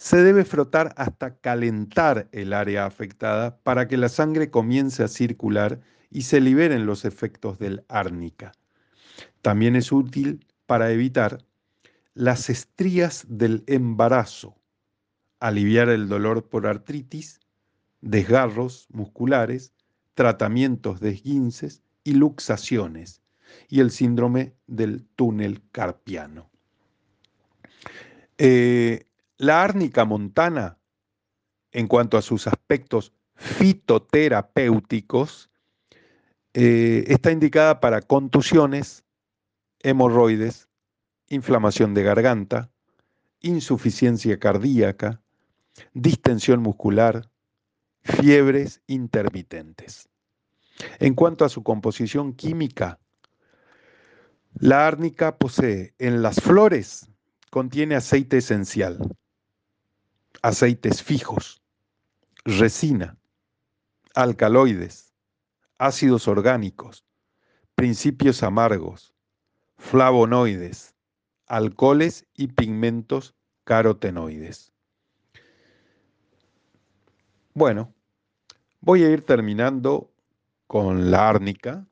Se 0.00 0.16
debe 0.16 0.46
frotar 0.46 0.94
hasta 0.96 1.36
calentar 1.36 2.26
el 2.32 2.54
área 2.54 2.86
afectada 2.86 3.58
para 3.58 3.86
que 3.86 3.98
la 3.98 4.08
sangre 4.08 4.50
comience 4.50 5.02
a 5.02 5.08
circular 5.08 5.78
y 6.08 6.22
se 6.22 6.40
liberen 6.40 6.86
los 6.86 7.04
efectos 7.04 7.58
del 7.58 7.84
árnica. 7.86 8.52
También 9.42 9.76
es 9.76 9.92
útil 9.92 10.46
para 10.64 10.90
evitar 10.90 11.44
las 12.14 12.48
estrías 12.48 13.26
del 13.28 13.62
embarazo, 13.66 14.56
aliviar 15.38 15.90
el 15.90 16.08
dolor 16.08 16.48
por 16.48 16.66
artritis, 16.66 17.38
desgarros 18.00 18.86
musculares, 18.90 19.74
tratamientos 20.14 21.00
de 21.00 21.10
esguinces 21.10 21.82
y 22.04 22.14
luxaciones, 22.14 23.20
y 23.68 23.80
el 23.80 23.90
síndrome 23.90 24.54
del 24.66 25.04
túnel 25.14 25.60
carpiano. 25.72 26.48
Eh, 28.38 29.04
la 29.40 29.64
árnica 29.64 30.04
montana, 30.04 30.78
en 31.72 31.88
cuanto 31.88 32.16
a 32.18 32.22
sus 32.22 32.46
aspectos 32.46 33.14
fitoterapéuticos, 33.36 35.48
eh, 36.52 37.04
está 37.06 37.32
indicada 37.32 37.80
para 37.80 38.02
contusiones, 38.02 39.02
hemorroides, 39.78 40.68
inflamación 41.28 41.94
de 41.94 42.02
garganta, 42.02 42.70
insuficiencia 43.40 44.38
cardíaca, 44.38 45.22
distensión 45.94 46.60
muscular, 46.60 47.30
fiebres 48.02 48.82
intermitentes. 48.88 50.10
En 50.98 51.14
cuanto 51.14 51.46
a 51.46 51.48
su 51.48 51.62
composición 51.62 52.34
química, 52.34 53.00
la 54.52 54.86
árnica 54.86 55.38
posee 55.38 55.94
en 55.98 56.20
las 56.20 56.42
flores, 56.42 57.08
contiene 57.50 57.94
aceite 57.94 58.36
esencial, 58.36 58.98
aceites 60.42 61.02
fijos, 61.02 61.62
resina, 62.44 63.16
alcaloides, 64.14 65.12
ácidos 65.78 66.28
orgánicos, 66.28 67.04
principios 67.74 68.42
amargos, 68.42 69.14
flavonoides, 69.76 70.94
alcoholes 71.46 72.26
y 72.36 72.48
pigmentos 72.48 73.34
carotenoides. 73.64 74.72
Bueno, 77.54 77.92
voy 78.80 79.04
a 79.04 79.10
ir 79.10 79.22
terminando 79.22 80.12
con 80.66 81.10
la 81.10 81.28
árnica 81.28 81.86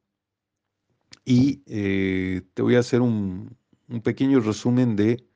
y 1.25 1.63
eh, 1.67 2.43
te 2.55 2.63
voy 2.63 2.77
a 2.77 2.81
hacer 2.81 3.01
un, 3.01 3.57
pequeño 4.03 4.41
resumen 4.41 4.97
de 4.97 5.27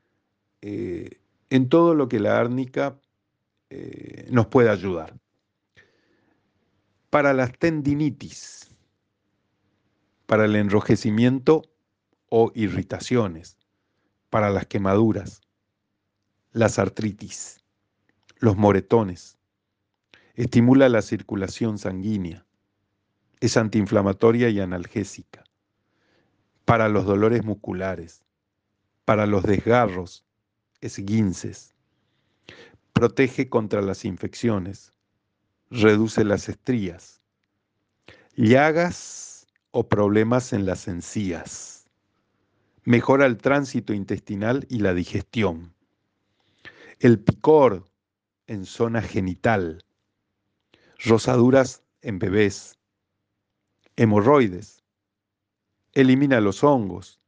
eh, 0.61 1.21
en 1.51 1.69
todo 1.69 1.95
lo 1.95 2.09
que 2.09 2.21
la 2.21 2.39
árnica 2.39 2.99
eh, 3.75 4.27
nos 4.31 4.49
puede 4.49 4.69
ayudar. 4.69 5.19
Para 7.09 7.33
las 7.33 7.59
tendinitis, 7.59 8.71
para 10.27 10.45
el 10.45 10.57
enrojecimiento 10.57 11.63
o 12.29 12.53
irritaciones, 12.55 13.57
para 14.29 14.51
las 14.51 14.67
quemaduras, 14.67 15.41
las 16.53 16.79
artritis, 16.79 17.65
los 18.41 18.59
moretones, 18.59 19.39
estimula 20.35 20.91
la 20.91 21.01
circulación 21.01 21.79
sanguínea, 21.79 22.45
es 23.41 23.57
antiinflamatoria 23.57 24.51
y 24.51 24.61
analgésica, 24.61 25.45
para 26.67 26.91
los 26.91 27.07
dolores 27.07 27.43
musculares, 27.43 28.23
para 29.07 29.25
los 29.25 29.45
desgarros, 29.45 30.27
esguinces, 30.83 31.72
protege 33.03 33.49
contra 33.49 33.83
las 33.83 34.05
infecciones, 34.05 34.93
reduce 35.71 36.23
las 36.23 36.49
estrías, 36.49 37.21
llagas 38.37 39.49
o 39.73 39.89
problemas 39.89 40.53
en 40.53 40.67
las 40.67 40.87
encías, 40.87 41.89
mejora 42.85 43.27
el 43.27 43.39
tránsito 43.39 43.93
intestinal 43.93 44.69
y 44.71 44.79
la 44.79 44.95
digestión, 44.95 45.75
el 47.01 47.19
picor 47.19 47.91
en 48.47 48.65
zona 48.67 49.03
genital, 49.03 49.85
rosaduras 51.01 51.83
en 52.03 52.21
bebés, 52.21 52.79
hemorroides, 53.97 54.85
elimina 55.93 56.41
los 56.41 56.63
hongos, 56.63 57.19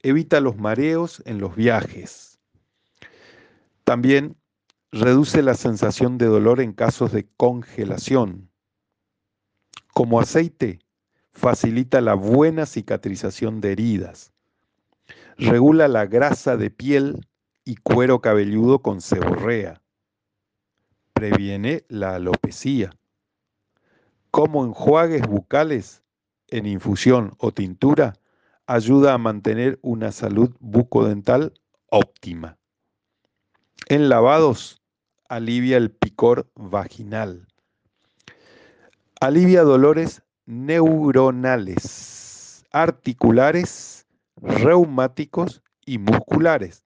evita 0.00 0.40
los 0.40 0.56
mareos 0.56 1.22
en 1.26 1.40
los 1.40 1.54
viajes. 1.54 2.40
También 3.84 4.38
reduce 4.94 5.42
la 5.42 5.54
sensación 5.54 6.18
de 6.18 6.26
dolor 6.26 6.60
en 6.60 6.72
casos 6.72 7.12
de 7.12 7.26
congelación. 7.36 8.48
Como 9.92 10.20
aceite, 10.20 10.78
facilita 11.32 12.00
la 12.00 12.14
buena 12.14 12.64
cicatrización 12.64 13.60
de 13.60 13.72
heridas. 13.72 14.32
Regula 15.36 15.88
la 15.88 16.06
grasa 16.06 16.56
de 16.56 16.70
piel 16.70 17.26
y 17.64 17.74
cuero 17.76 18.20
cabelludo 18.20 18.82
con 18.82 19.00
seborrea. 19.00 19.82
Previene 21.12 21.84
la 21.88 22.14
alopecia 22.14 22.90
como 24.34 24.64
enjuagues 24.64 25.28
bucales 25.28 26.02
en 26.48 26.66
infusión 26.66 27.34
o 27.38 27.52
tintura 27.52 28.14
ayuda 28.66 29.14
a 29.14 29.18
mantener 29.18 29.78
una 29.80 30.10
salud 30.10 30.56
bucodental 30.58 31.52
óptima. 31.86 32.58
En 33.88 34.08
lavados 34.08 34.82
alivia 35.34 35.76
el 35.78 35.90
picor 35.90 36.48
vaginal. 36.54 37.48
Alivia 39.20 39.64
dolores 39.64 40.22
neuronales, 40.46 41.84
articulares, 42.70 44.06
reumáticos 44.36 45.60
y 45.84 45.98
musculares. 45.98 46.84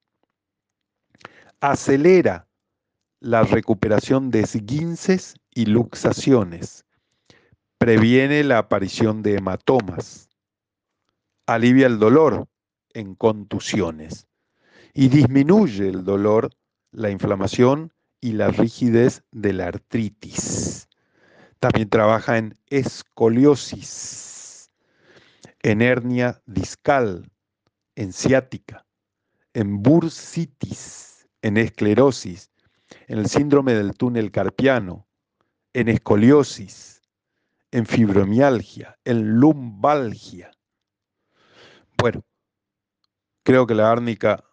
Acelera 1.60 2.48
la 3.20 3.42
recuperación 3.42 4.30
de 4.30 4.40
esguinces 4.40 5.34
y 5.50 5.66
luxaciones 5.66 6.86
previene 7.76 8.44
la 8.44 8.56
aparición 8.56 9.22
de 9.22 9.34
hematomas, 9.34 10.30
alivia 11.46 11.86
el 11.86 11.98
dolor 11.98 12.48
en 12.94 13.14
contusiones 13.14 14.26
y 14.94 15.08
disminuye 15.08 15.86
el 15.90 16.02
dolor, 16.04 16.48
la 16.92 17.10
inflamación 17.10 17.92
y 18.20 18.32
la 18.32 18.48
rigidez 18.48 19.22
de 19.30 19.52
la 19.52 19.68
artritis. 19.68 20.88
También 21.60 21.88
trabaja 21.88 22.38
en 22.38 22.54
escoliosis, 22.68 24.18
en 25.62 25.82
hernia 25.82 26.40
discal, 26.46 27.30
en 27.96 28.12
ciática, 28.12 28.86
en 29.54 29.82
bursitis, 29.82 31.28
en 31.42 31.56
esclerosis, 31.56 32.50
en 33.06 33.18
el 33.18 33.28
síndrome 33.28 33.74
del 33.74 33.94
túnel 33.94 34.30
carpiano, 34.30 35.08
en 35.72 35.88
escoliosis, 35.88 37.02
en 37.70 37.86
fibromialgia, 37.86 38.98
en 39.04 39.40
lumbalgia. 39.40 40.50
Bueno, 41.96 42.22
creo 43.42 43.66
que 43.66 43.74
la 43.74 43.90
árnica 43.90 44.44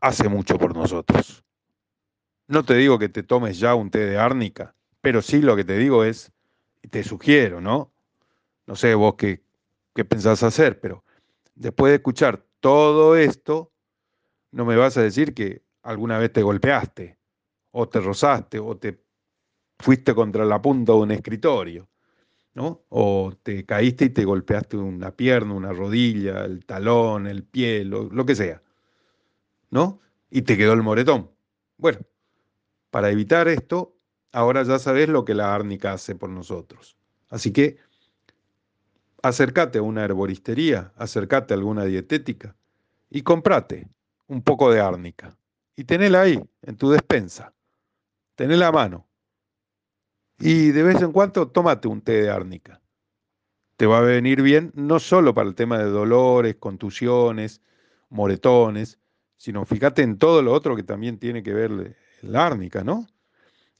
hace 0.00 0.28
mucho 0.28 0.58
por 0.58 0.76
nosotros. 0.76 1.44
No 2.48 2.64
te 2.64 2.74
digo 2.74 2.98
que 2.98 3.10
te 3.10 3.22
tomes 3.22 3.58
ya 3.58 3.74
un 3.74 3.90
té 3.90 4.06
de 4.06 4.18
árnica, 4.18 4.74
pero 5.02 5.20
sí 5.20 5.42
lo 5.42 5.54
que 5.54 5.64
te 5.64 5.76
digo 5.76 6.02
es, 6.04 6.32
te 6.90 7.04
sugiero, 7.04 7.60
¿no? 7.60 7.92
No 8.66 8.74
sé 8.74 8.94
vos 8.94 9.14
qué, 9.16 9.42
qué 9.94 10.04
pensás 10.04 10.42
hacer, 10.42 10.80
pero 10.80 11.04
después 11.54 11.90
de 11.90 11.96
escuchar 11.96 12.44
todo 12.60 13.16
esto, 13.16 13.70
no 14.50 14.64
me 14.64 14.76
vas 14.76 14.96
a 14.96 15.02
decir 15.02 15.34
que 15.34 15.62
alguna 15.82 16.18
vez 16.18 16.32
te 16.32 16.42
golpeaste, 16.42 17.18
o 17.70 17.86
te 17.88 18.00
rozaste, 18.00 18.58
o 18.58 18.76
te 18.78 18.98
fuiste 19.78 20.14
contra 20.14 20.44
la 20.46 20.60
punta 20.60 20.92
de 20.92 20.98
un 20.98 21.10
escritorio, 21.10 21.88
¿no? 22.54 22.82
O 22.88 23.32
te 23.42 23.66
caíste 23.66 24.06
y 24.06 24.10
te 24.10 24.24
golpeaste 24.24 24.78
una 24.78 25.10
pierna, 25.12 25.52
una 25.54 25.72
rodilla, 25.72 26.44
el 26.46 26.64
talón, 26.64 27.26
el 27.26 27.44
pie, 27.44 27.84
lo, 27.84 28.04
lo 28.04 28.24
que 28.24 28.34
sea, 28.34 28.62
¿no? 29.70 30.00
Y 30.30 30.42
te 30.42 30.56
quedó 30.56 30.72
el 30.72 30.82
moretón. 30.82 31.30
Bueno, 31.76 31.98
para 32.90 33.10
evitar 33.10 33.48
esto, 33.48 33.96
ahora 34.32 34.62
ya 34.62 34.78
sabes 34.78 35.08
lo 35.08 35.24
que 35.24 35.34
la 35.34 35.54
árnica 35.54 35.92
hace 35.92 36.14
por 36.14 36.30
nosotros. 36.30 36.96
Así 37.28 37.52
que 37.52 37.78
acércate 39.22 39.78
a 39.78 39.82
una 39.82 40.04
herboristería, 40.04 40.92
acércate 40.96 41.54
a 41.54 41.56
alguna 41.56 41.84
dietética 41.84 42.56
y 43.10 43.22
comprate 43.22 43.88
un 44.26 44.42
poco 44.42 44.70
de 44.70 44.80
árnica 44.80 45.36
y 45.76 45.84
tenela 45.84 46.22
ahí, 46.22 46.42
en 46.62 46.76
tu 46.76 46.90
despensa. 46.90 47.54
Tenela 48.34 48.68
a 48.68 48.72
mano. 48.72 49.06
Y 50.38 50.70
de 50.70 50.82
vez 50.82 51.00
en 51.02 51.12
cuando 51.12 51.48
tómate 51.48 51.88
un 51.88 52.00
té 52.00 52.22
de 52.22 52.30
árnica. 52.30 52.80
Te 53.76 53.86
va 53.86 53.98
a 53.98 54.02
venir 54.02 54.42
bien 54.42 54.72
no 54.74 54.98
solo 54.98 55.34
para 55.34 55.48
el 55.48 55.54
tema 55.54 55.78
de 55.78 55.84
dolores, 55.84 56.56
contusiones, 56.56 57.62
moretones, 58.08 58.98
sino 59.36 59.64
fíjate 59.64 60.02
en 60.02 60.18
todo 60.18 60.42
lo 60.42 60.52
otro 60.52 60.74
que 60.74 60.82
también 60.82 61.18
tiene 61.18 61.44
que 61.44 61.54
ver 61.54 61.96
la 62.22 62.46
árnica, 62.46 62.84
¿no? 62.84 63.06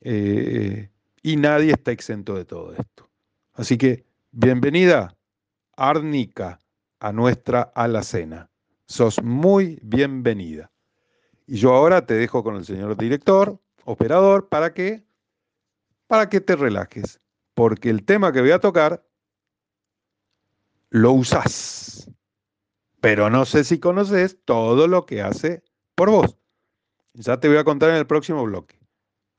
Eh, 0.01 0.91
y 1.23 1.37
nadie 1.37 1.73
está 1.73 1.93
exento 1.93 2.35
de 2.35 2.45
todo 2.45 2.73
esto. 2.73 3.09
Así 3.55 3.77
que 3.77 4.05
bienvenida, 4.31 5.17
árnica, 5.77 6.61
a 7.01 7.13
nuestra 7.13 7.63
alacena. 7.75 8.51
Sos 8.87 9.23
muy 9.23 9.79
bienvenida. 9.83 10.71
Y 11.47 11.57
yo 11.57 11.75
ahora 11.75 12.07
te 12.07 12.15
dejo 12.15 12.43
con 12.43 12.57
el 12.57 12.65
señor 12.65 12.97
director, 12.97 13.59
operador, 13.85 14.49
para 14.49 14.73
que, 14.75 15.05
para 16.07 16.29
que 16.29 16.41
te 16.41 16.57
relajes, 16.57 17.21
porque 17.55 17.91
el 17.91 18.05
tema 18.05 18.33
que 18.33 18.41
voy 18.41 18.51
a 18.51 18.61
tocar 18.61 19.05
lo 20.91 21.13
usás, 21.13 22.11
pero 23.01 23.31
no 23.31 23.45
sé 23.45 23.65
si 23.65 23.79
conoces 23.79 24.39
todo 24.45 24.87
lo 24.89 25.07
que 25.07 25.23
hace 25.23 25.63
por 25.95 26.11
vos. 26.11 26.37
Ya 27.19 27.41
te 27.41 27.49
voy 27.49 27.57
a 27.57 27.65
contar 27.65 27.91
en 27.91 27.97
el 27.97 28.07
próximo 28.07 28.45
bloque. 28.45 28.79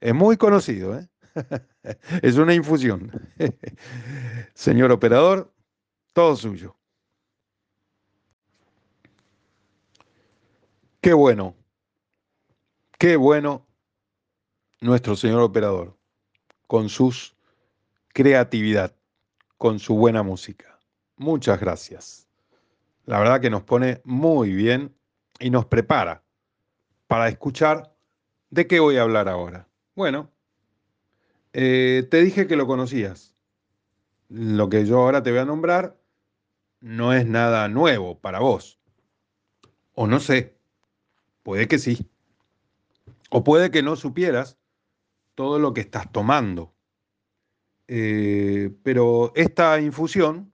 Es 0.01 0.13
muy 0.13 0.35
conocido, 0.35 0.99
¿eh? 0.99 1.07
es 2.21 2.35
una 2.35 2.53
infusión. 2.53 3.09
Señor 4.53 4.91
operador, 4.91 5.53
todo 6.11 6.35
suyo. 6.35 6.75
Qué 10.99 11.13
bueno, 11.13 11.55
qué 12.97 13.15
bueno 13.15 13.65
nuestro 14.81 15.15
señor 15.15 15.41
operador, 15.41 15.97
con 16.67 16.89
su 16.89 17.15
creatividad, 18.09 18.93
con 19.57 19.79
su 19.79 19.95
buena 19.95 20.21
música. 20.21 20.77
Muchas 21.15 21.61
gracias. 21.61 22.27
La 23.05 23.19
verdad 23.19 23.39
que 23.39 23.49
nos 23.49 23.63
pone 23.63 24.01
muy 24.03 24.53
bien 24.53 24.93
y 25.39 25.49
nos 25.49 25.65
prepara 25.65 26.21
para 27.09 27.27
escuchar 27.27 27.91
de 28.51 28.67
qué 28.67 28.79
voy 28.79 28.95
a 28.95 29.01
hablar 29.01 29.27
ahora. 29.27 29.67
Bueno, 29.95 30.29
eh, 31.51 32.07
te 32.09 32.21
dije 32.21 32.47
que 32.47 32.55
lo 32.55 32.67
conocías. 32.67 33.35
Lo 34.29 34.69
que 34.69 34.85
yo 34.85 34.99
ahora 34.99 35.21
te 35.21 35.31
voy 35.31 35.39
a 35.39 35.45
nombrar 35.45 35.97
no 36.79 37.11
es 37.11 37.25
nada 37.25 37.67
nuevo 37.67 38.19
para 38.19 38.39
vos. 38.39 38.79
O 39.95 40.07
no 40.07 40.21
sé, 40.21 40.59
Puede 41.49 41.67
que 41.67 41.79
sí. 41.79 42.07
O 43.31 43.43
puede 43.43 43.71
que 43.71 43.81
no 43.81 43.95
supieras 43.95 44.59
todo 45.33 45.57
lo 45.57 45.73
que 45.73 45.81
estás 45.81 46.11
tomando. 46.11 46.75
Eh, 47.87 48.71
pero 48.83 49.31
esta 49.33 49.81
infusión 49.81 50.53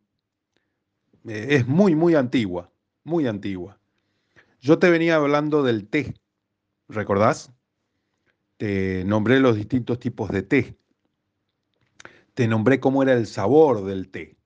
eh, 1.28 1.48
es 1.50 1.68
muy, 1.68 1.96
muy 1.96 2.15
antigua, 2.15 2.72
muy 3.04 3.28
antigua. 3.28 3.78
Yo 4.62 4.80
te 4.80 4.89
venía 4.89 5.18
hablando 5.18 5.63
del 5.63 5.86
té, 5.86 6.13
¿recordás? 6.88 7.52
Te 8.58 9.04
nombré 9.06 9.39
los 9.39 9.56
distintos 9.56 10.00
tipos 10.00 10.30
de 10.32 10.43
té. 10.43 10.78
Te 12.34 12.48
nombré 12.48 12.80
cómo 12.80 13.04
era 13.04 13.13
el 13.13 13.28
sabor 13.28 13.86
del 13.86 14.10
té. 14.10 14.38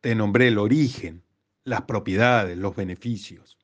Te 0.00 0.14
nombré 0.14 0.48
el 0.48 0.58
origen, 0.58 1.22
las 1.64 1.82
propiedades, 1.82 2.56
los 2.56 2.76
beneficios 2.76 3.58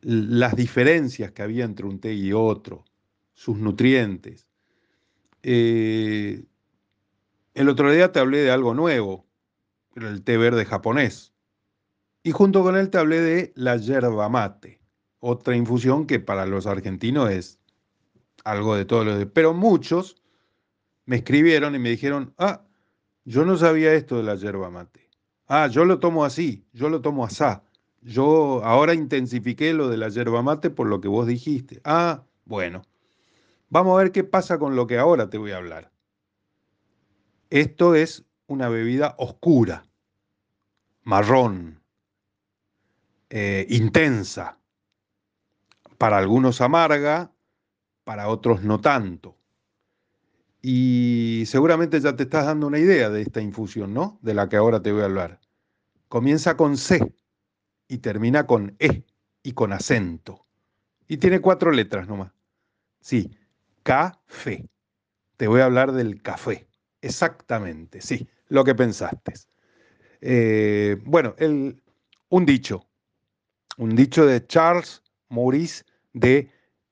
las 0.00 0.54
diferencias 0.56 1.32
que 1.32 1.42
había 1.42 1.64
entre 1.64 1.86
un 1.86 2.00
té 2.00 2.14
y 2.14 2.32
otro, 2.32 2.84
sus 3.34 3.58
nutrientes. 3.58 4.46
Eh, 5.42 6.44
el 7.54 7.68
otro 7.68 7.90
día 7.92 8.12
te 8.12 8.20
hablé 8.20 8.38
de 8.38 8.50
algo 8.50 8.74
nuevo, 8.74 9.26
el 9.96 10.22
té 10.22 10.36
verde 10.36 10.64
japonés. 10.64 11.32
Y 12.22 12.30
junto 12.32 12.62
con 12.62 12.76
él 12.76 12.90
te 12.90 12.98
hablé 12.98 13.20
de 13.20 13.52
la 13.56 13.76
yerba 13.76 14.28
mate, 14.28 14.77
otra 15.20 15.56
infusión 15.56 16.06
que 16.06 16.20
para 16.20 16.46
los 16.46 16.66
argentinos 16.66 17.30
es 17.30 17.58
algo 18.44 18.74
de 18.74 18.84
todo 18.84 19.04
lo 19.04 19.16
de... 19.16 19.26
Pero 19.26 19.54
muchos 19.54 20.22
me 21.06 21.16
escribieron 21.16 21.74
y 21.74 21.78
me 21.78 21.90
dijeron, 21.90 22.34
ah, 22.38 22.64
yo 23.24 23.44
no 23.44 23.56
sabía 23.56 23.94
esto 23.94 24.16
de 24.16 24.22
la 24.22 24.36
yerba 24.36 24.70
mate. 24.70 25.08
Ah, 25.46 25.66
yo 25.66 25.84
lo 25.84 25.98
tomo 25.98 26.24
así, 26.24 26.66
yo 26.72 26.88
lo 26.88 27.00
tomo 27.00 27.24
asá. 27.24 27.62
Yo 28.02 28.62
ahora 28.64 28.94
intensifiqué 28.94 29.72
lo 29.72 29.88
de 29.88 29.96
la 29.96 30.08
yerba 30.08 30.42
mate 30.42 30.70
por 30.70 30.86
lo 30.86 31.00
que 31.00 31.08
vos 31.08 31.26
dijiste. 31.26 31.80
Ah, 31.84 32.24
bueno. 32.44 32.82
Vamos 33.70 33.94
a 33.94 34.02
ver 34.02 34.12
qué 34.12 34.24
pasa 34.24 34.58
con 34.58 34.76
lo 34.76 34.86
que 34.86 34.98
ahora 34.98 35.28
te 35.28 35.38
voy 35.38 35.52
a 35.52 35.58
hablar. 35.58 35.90
Esto 37.50 37.94
es 37.94 38.24
una 38.46 38.68
bebida 38.68 39.14
oscura, 39.18 39.86
marrón, 41.02 41.82
eh, 43.30 43.66
intensa. 43.70 44.57
Para 45.98 46.18
algunos 46.18 46.60
amarga, 46.60 47.32
para 48.04 48.28
otros 48.28 48.62
no 48.62 48.80
tanto. 48.80 49.36
Y 50.62 51.44
seguramente 51.46 52.00
ya 52.00 52.16
te 52.16 52.24
estás 52.24 52.46
dando 52.46 52.66
una 52.66 52.78
idea 52.78 53.10
de 53.10 53.22
esta 53.22 53.40
infusión, 53.40 53.94
¿no? 53.94 54.18
De 54.22 54.34
la 54.34 54.48
que 54.48 54.56
ahora 54.56 54.80
te 54.80 54.92
voy 54.92 55.02
a 55.02 55.06
hablar. 55.06 55.40
Comienza 56.08 56.56
con 56.56 56.76
C 56.76 57.14
y 57.88 57.98
termina 57.98 58.46
con 58.46 58.76
E 58.78 59.04
y 59.42 59.52
con 59.52 59.72
acento. 59.72 60.46
Y 61.06 61.18
tiene 61.18 61.40
cuatro 61.40 61.70
letras 61.70 62.08
nomás. 62.08 62.32
Sí, 63.00 63.30
café. 63.82 64.68
Te 65.36 65.48
voy 65.48 65.60
a 65.60 65.66
hablar 65.66 65.92
del 65.92 66.22
café. 66.22 66.68
Exactamente, 67.00 68.00
sí, 68.00 68.28
lo 68.48 68.64
que 68.64 68.74
pensaste. 68.74 69.34
Eh, 70.20 70.96
bueno, 71.04 71.34
el, 71.38 71.82
un 72.28 72.44
dicho, 72.44 72.88
un 73.76 73.94
dicho 73.94 74.26
de 74.26 74.46
Charles 74.46 75.02
Maurice 75.28 75.84
de 76.20 76.50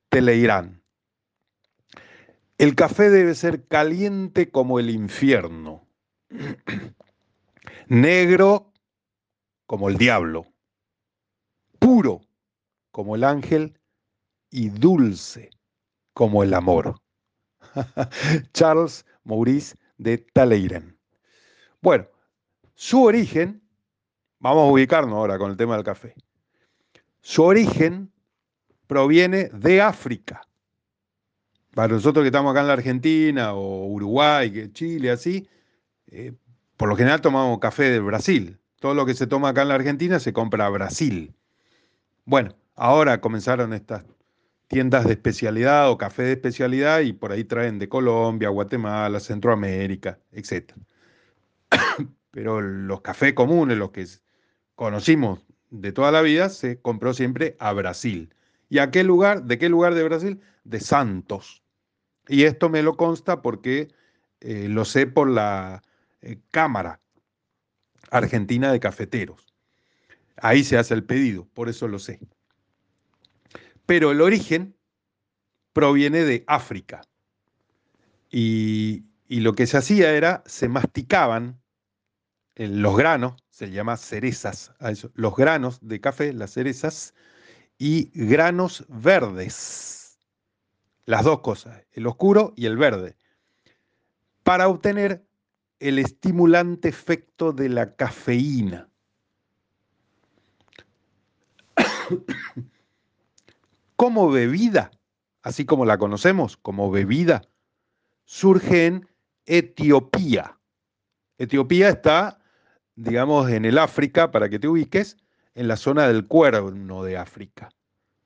Teleirán. 0.09 0.83
El 2.59 2.75
café 2.75 3.11
debe 3.11 3.35
ser 3.35 3.67
caliente 3.67 4.51
como 4.51 4.79
el 4.79 4.91
infierno, 4.91 5.87
negro 7.89 8.73
como 9.67 9.89
el 9.89 9.99
diablo, 9.99 10.47
puro 11.79 12.23
como 12.91 13.15
el 13.15 13.25
ángel 13.25 13.79
y 14.51 14.71
dulce 14.71 15.51
como 16.15 16.43
el 16.43 16.55
amor. 16.55 17.01
Charles 18.55 19.05
Maurice 19.25 19.77
de 19.99 20.19
Taleiren. 20.19 20.99
Bueno, 21.83 22.07
su 22.75 23.03
origen, 23.03 23.63
vamos 24.39 24.69
a 24.69 24.73
ubicarnos 24.73 25.15
ahora 25.15 25.37
con 25.37 25.51
el 25.51 25.57
tema 25.59 25.75
del 25.75 25.85
café. 25.85 26.15
Su 27.21 27.43
origen 27.43 28.13
proviene 28.87 29.51
de 29.53 29.81
África. 29.81 30.43
Para 31.75 31.95
nosotros 31.95 32.23
que 32.23 32.29
estamos 32.29 32.51
acá 32.51 32.63
en 32.63 32.69
la 32.69 32.73
Argentina 32.73 33.53
o 33.53 33.87
Uruguay, 33.87 34.71
Chile, 34.73 35.11
así, 35.11 35.47
eh, 36.07 36.33
por 36.77 36.89
lo 36.89 36.97
general 36.97 37.21
tomamos 37.21 37.59
café 37.59 37.85
de 37.91 38.01
Brasil. 38.01 38.59
Todo 38.81 38.95
lo 38.95 39.07
que 39.07 39.15
se 39.15 39.27
toma 39.27 39.51
acá 39.51 39.63
en 39.63 39.69
la 39.69 39.75
Argentina 39.75 40.19
se 40.19 40.33
compra 40.33 40.67
a 40.67 40.71
Brasil. 40.71 41.35
Bueno, 42.25 42.55
ahora 42.75 43.21
comenzaron 43.21 43.73
estas 43.73 44.05
tiendas 44.69 45.05
de 45.05 45.13
especialidad 45.13 45.91
o 45.91 45.99
café 45.99 46.23
de 46.23 46.33
especialidad 46.33 47.01
y 47.01 47.13
por 47.13 47.33
ahí 47.33 47.45
traen 47.45 47.79
de 47.79 47.89
Colombia, 47.89 48.49
Guatemala, 48.49 49.21
Centroamérica, 49.21 50.19
etc. 50.33 50.73
Pero 52.31 52.61
los 52.61 53.01
cafés 53.01 53.35
comunes, 53.35 53.79
los 53.79 53.91
que 53.91 54.07
conocimos 54.75 55.41
de 55.71 55.93
toda 55.93 56.11
la 56.11 56.23
vida, 56.23 56.49
se 56.49 56.81
compró 56.81 57.15
siempre 57.15 57.57
a 57.59 57.73
Brasil. 57.73 58.35
¿Y 58.69 58.79
a 58.79 58.91
qué 58.91 59.05
lugar? 59.05 59.45
¿De 59.45 59.59
qué 59.59 59.69
lugar 59.69 59.95
de 59.95 60.03
Brasil? 60.03 60.41
De 60.65 60.81
Santos. 60.81 61.63
Y 62.29 62.45
esto 62.45 62.69
me 62.69 62.83
lo 62.83 62.97
consta 62.97 63.43
porque 63.43 63.89
eh, 64.41 64.69
lo 64.69 64.85
sé 64.85 65.07
por 65.07 65.31
la 65.31 65.83
eh, 66.23 66.39
Cámara 66.51 67.01
Argentina 68.11 68.73
de 68.73 68.81
Cafeteros. 68.81 69.47
Ahí 70.37 70.65
se 70.65 70.77
hace 70.77 70.95
el 70.95 71.05
pedido, 71.05 71.47
por 71.55 71.69
eso 71.69 71.89
lo 71.89 71.99
sé. 71.99 72.21
Pero 73.87 74.11
el 74.11 74.21
origen 74.21 74.77
proviene 75.73 76.25
de 76.25 76.45
África. 76.47 77.03
Y, 78.31 79.05
lo 79.29 79.55
que 79.55 79.67
se 79.67 79.77
hacía 79.77 80.13
era, 80.13 80.43
se 80.47 80.69
masticaban 80.69 81.61
los 82.55 82.97
granos, 82.97 83.35
se 83.51 83.71
llama 83.71 83.97
cerezas, 83.97 84.73
los 85.15 85.37
granos 85.37 85.79
de 85.83 86.01
café, 86.01 86.33
las 86.33 86.53
cerezas, 86.53 87.15
y 87.79 88.11
granos 88.15 88.85
verdes. 88.89 90.19
Las 91.05 91.25
dos 91.25 91.41
cosas, 91.41 91.85
el 91.93 92.07
oscuro 92.07 92.53
y 92.57 92.67
el 92.67 92.77
verde, 92.77 93.17
para 94.43 94.69
obtener 94.69 95.25
el 95.79 95.99
estimulante 95.99 96.89
efecto 96.89 97.53
de 97.53 97.69
la 97.69 97.95
cafeína. 97.95 98.89
como 103.97 104.31
bebida, 104.31 104.91
así 105.43 105.65
como 105.65 105.85
la 105.85 105.99
conocemos, 105.99 106.57
como 106.57 106.91
bebida, 106.91 107.43
surge 108.25 108.87
en 108.87 109.09
Etiopía. 109.45 110.59
Etiopía 111.39 111.89
está, 111.89 112.41
digamos, 112.97 113.49
en 113.51 113.65
el 113.65 113.79
África, 113.79 114.31
para 114.31 114.49
que 114.49 114.59
te 114.59 114.67
ubiques, 114.69 115.17
en 115.57 115.69
la 115.69 115.77
zona 115.77 116.07
del 116.07 116.27
cuerno 116.27 117.03
de 117.03 117.17
África, 117.17 117.71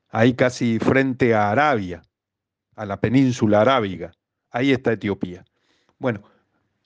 ahí 0.08 0.34
casi 0.34 0.80
frente 0.80 1.32
a 1.32 1.52
Arabia, 1.52 2.02
a 2.74 2.84
la 2.84 3.00
península 3.00 3.60
arábiga. 3.60 4.10
Ahí 4.50 4.72
está 4.72 4.92
Etiopía. 4.92 5.44
Bueno, 5.98 6.22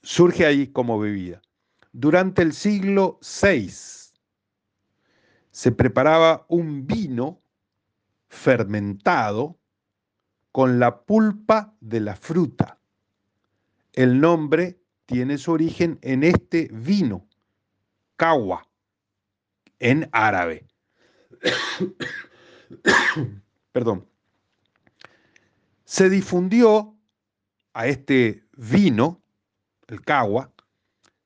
surge 0.03 0.45
ahí 0.45 0.67
como 0.67 0.99
bebida. 0.99 1.41
Durante 1.93 2.43
el 2.43 2.53
siglo 2.53 3.19
VI 3.23 3.71
se 5.51 5.73
preparaba 5.73 6.45
un 6.49 6.87
vino 6.87 7.41
fermentado 8.29 9.57
con 10.53 10.79
la 10.79 11.01
pulpa 11.05 11.75
de 11.81 12.01
la 12.01 12.17
fruta. 12.17 12.79
El 13.95 14.21
nombre 14.21 14.79
tiene 15.07 15.39
su 15.39 15.53
origen 15.53 15.99
en 16.03 16.23
este 16.23 16.69
vino, 16.71 17.27
kawa, 18.17 18.69
en 19.85 20.09
árabe. 20.13 20.67
Perdón. 23.73 24.09
Se 25.85 26.09
difundió 26.09 26.97
a 27.75 27.87
este 27.87 28.45
vino 28.57 29.23
el 29.87 30.01
Kawa, 30.01 30.51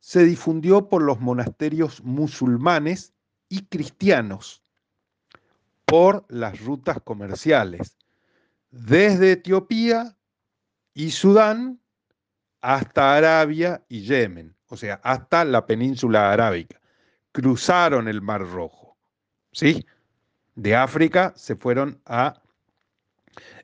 se 0.01 0.25
difundió 0.25 0.89
por 0.89 1.03
los 1.03 1.21
monasterios 1.21 2.03
musulmanes 2.03 3.15
y 3.49 3.65
cristianos, 3.67 4.65
por 5.85 6.27
las 6.29 6.61
rutas 6.61 6.99
comerciales, 7.05 7.97
desde 8.73 9.33
Etiopía 9.33 10.17
y 10.95 11.13
Sudán 11.13 11.81
hasta 12.61 13.17
Arabia 13.17 13.85
y 13.89 14.01
Yemen, 14.01 14.57
o 14.67 14.77
sea, 14.77 15.01
hasta 15.05 15.45
la 15.45 15.65
península 15.65 16.33
arábica. 16.33 16.78
Cruzaron 17.39 18.09
el 18.09 18.21
Mar 18.21 18.41
Rojo, 18.41 18.97
¿sí? 19.53 19.87
De 20.57 20.75
África 20.75 21.33
se 21.37 21.55
fueron 21.55 22.03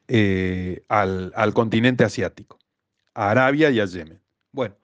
eh, 0.06 0.80
al, 0.86 1.52
continente 1.54 2.04
asiático, 2.04 2.60
a 3.14 3.30
Arabia 3.30 3.70
y 3.70 3.80
a 3.80 3.86
Yemen. 3.86 4.22
Bueno, 4.52 4.76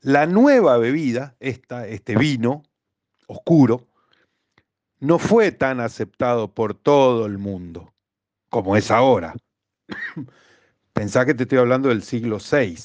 la 0.00 0.24
nueva 0.24 0.78
bebida, 0.78 1.36
este 1.40 2.16
vino 2.16 2.62
oscuro, 3.26 3.86
no 4.98 5.18
fue 5.18 5.52
tan 5.52 5.80
aceptado 5.80 6.54
por 6.54 6.72
todo 6.72 7.26
el 7.26 7.36
mundo 7.36 7.92
como 8.48 8.78
es 8.78 8.90
ahora. 8.90 9.34
Pensá 10.94 11.26
que 11.26 11.34
te 11.34 11.42
estoy 11.42 11.58
hablando 11.58 11.90
del 11.90 12.02
siglo 12.02 12.38
VI. 12.38 12.78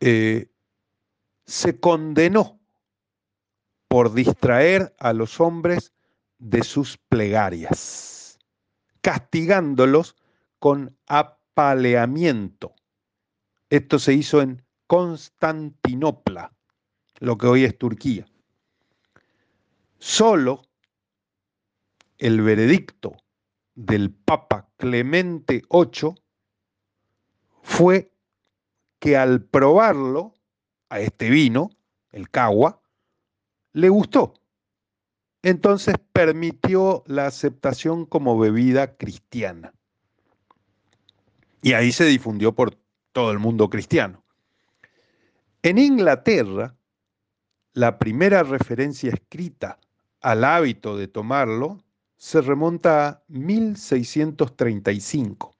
Eh, 0.00 0.48
se 1.44 1.78
condenó 1.78 2.57
por 3.88 4.12
distraer 4.14 4.94
a 4.98 5.12
los 5.12 5.40
hombres 5.40 5.92
de 6.38 6.62
sus 6.62 6.98
plegarias, 7.08 8.38
castigándolos 9.00 10.16
con 10.58 10.96
apaleamiento 11.06 12.74
esto 13.70 13.98
se 13.98 14.14
hizo 14.14 14.40
en 14.40 14.64
Constantinopla, 14.86 16.54
lo 17.18 17.36
que 17.36 17.46
hoy 17.46 17.64
es 17.64 17.76
Turquía. 17.76 18.26
Solo 19.98 20.62
el 22.16 22.40
veredicto 22.40 23.16
del 23.74 24.10
Papa 24.10 24.70
Clemente 24.78 25.62
VIII 25.70 26.14
fue 27.62 28.10
que 28.98 29.16
al 29.18 29.42
probarlo, 29.42 30.34
a 30.88 31.00
este 31.00 31.28
vino, 31.28 31.68
el 32.10 32.30
cagua, 32.30 32.80
le 33.72 33.88
gustó. 33.88 34.34
Entonces 35.42 35.96
permitió 36.12 37.02
la 37.06 37.26
aceptación 37.26 38.06
como 38.06 38.38
bebida 38.38 38.96
cristiana. 38.96 39.72
Y 41.62 41.72
ahí 41.74 41.92
se 41.92 42.04
difundió 42.04 42.54
por 42.54 42.76
todo 43.12 43.30
el 43.30 43.38
mundo 43.38 43.70
cristiano. 43.70 44.24
En 45.62 45.78
Inglaterra, 45.78 46.74
la 47.72 47.98
primera 47.98 48.42
referencia 48.42 49.12
escrita 49.12 49.78
al 50.20 50.44
hábito 50.44 50.96
de 50.96 51.08
tomarlo 51.08 51.82
se 52.16 52.40
remonta 52.40 53.08
a 53.08 53.22
1635, 53.28 55.54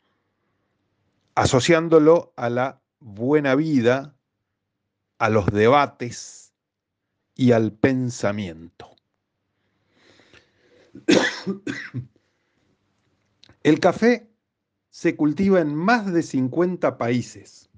asociándolo 1.37 2.33
a 2.37 2.51
la 2.51 2.81
buena 2.99 3.55
vida, 3.55 4.17
a 5.19 5.29
los 5.29 5.47
debates 5.47 6.48
y 7.39 7.53
al 7.53 7.73
pensamiento. 7.73 8.97
El 13.63 13.79
café 13.79 14.29
se 14.91 15.15
cultiva 15.15 15.61
en 15.61 15.73
más 15.73 16.13
de 16.13 16.25
50 16.25 16.99
países. 16.99 17.71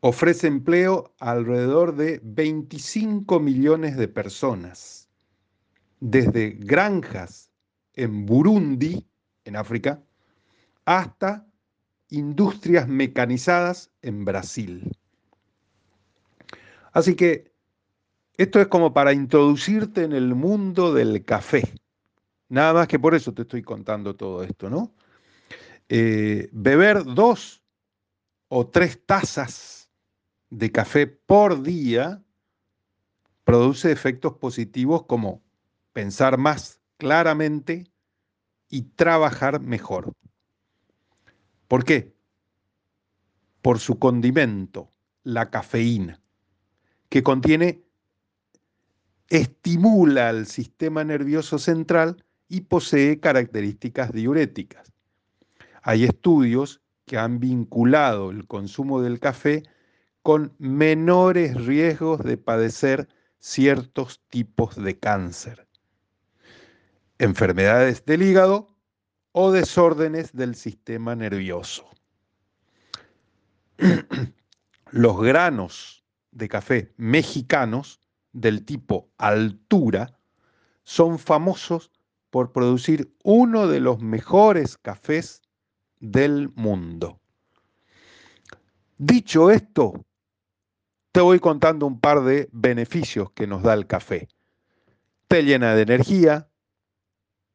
Ofrece 0.00 0.46
empleo 0.46 1.14
a 1.20 1.32
alrededor 1.32 1.94
de 1.94 2.20
25 2.24 3.38
millones 3.38 3.98
de 3.98 4.08
personas, 4.08 5.10
desde 6.00 6.52
granjas 6.52 7.52
en 7.92 8.24
Burundi, 8.24 9.06
en 9.44 9.56
África, 9.56 10.02
hasta 10.86 11.46
industrias 12.08 12.88
mecanizadas 12.88 13.92
en 14.00 14.24
Brasil. 14.24 14.96
Así 16.92 17.14
que 17.16 17.52
esto 18.36 18.60
es 18.60 18.68
como 18.68 18.92
para 18.92 19.12
introducirte 19.12 20.04
en 20.04 20.12
el 20.12 20.34
mundo 20.34 20.94
del 20.94 21.24
café. 21.24 21.74
Nada 22.48 22.72
más 22.72 22.88
que 22.88 22.98
por 22.98 23.14
eso 23.14 23.32
te 23.32 23.42
estoy 23.42 23.62
contando 23.62 24.14
todo 24.14 24.42
esto, 24.42 24.68
¿no? 24.70 24.94
Eh, 25.88 26.48
beber 26.52 27.04
dos 27.04 27.62
o 28.48 28.66
tres 28.66 29.04
tazas 29.04 29.90
de 30.50 30.70
café 30.70 31.06
por 31.06 31.62
día 31.62 32.22
produce 33.44 33.90
efectos 33.90 34.34
positivos 34.34 35.04
como 35.04 35.42
pensar 35.92 36.38
más 36.38 36.80
claramente 36.98 37.90
y 38.68 38.82
trabajar 38.82 39.60
mejor. 39.60 40.12
¿Por 41.68 41.84
qué? 41.84 42.14
Por 43.60 43.78
su 43.78 43.98
condimento, 43.98 44.92
la 45.24 45.50
cafeína, 45.50 46.21
que 47.12 47.22
contiene, 47.22 47.84
estimula 49.28 50.30
al 50.30 50.46
sistema 50.46 51.04
nervioso 51.04 51.58
central 51.58 52.24
y 52.48 52.62
posee 52.62 53.20
características 53.20 54.12
diuréticas. 54.12 54.90
Hay 55.82 56.04
estudios 56.04 56.80
que 57.04 57.18
han 57.18 57.38
vinculado 57.38 58.30
el 58.30 58.46
consumo 58.46 59.02
del 59.02 59.20
café 59.20 59.62
con 60.22 60.54
menores 60.56 61.62
riesgos 61.66 62.20
de 62.22 62.38
padecer 62.38 63.08
ciertos 63.40 64.22
tipos 64.30 64.82
de 64.82 64.98
cáncer. 64.98 65.68
enfermedades 67.18 68.06
del 68.06 68.22
hígado 68.22 68.74
o 69.32 69.52
desórdenes 69.52 70.32
del 70.32 70.54
sistema 70.54 71.14
nervioso. 71.14 71.84
Los 74.92 75.20
granos 75.20 76.01
de 76.32 76.48
café 76.48 76.92
mexicanos 76.96 78.00
del 78.32 78.64
tipo 78.64 79.10
altura 79.18 80.18
son 80.82 81.18
famosos 81.18 81.90
por 82.30 82.52
producir 82.52 83.14
uno 83.22 83.68
de 83.68 83.80
los 83.80 84.00
mejores 84.00 84.78
cafés 84.78 85.42
del 86.00 86.48
mundo. 86.54 87.20
Dicho 88.98 89.50
esto, 89.50 90.04
te 91.12 91.20
voy 91.20 91.38
contando 91.40 91.86
un 91.86 92.00
par 92.00 92.22
de 92.22 92.48
beneficios 92.52 93.30
que 93.32 93.46
nos 93.46 93.62
da 93.62 93.74
el 93.74 93.86
café. 93.86 94.28
Te 95.28 95.44
llena 95.44 95.74
de 95.74 95.82
energía, 95.82 96.48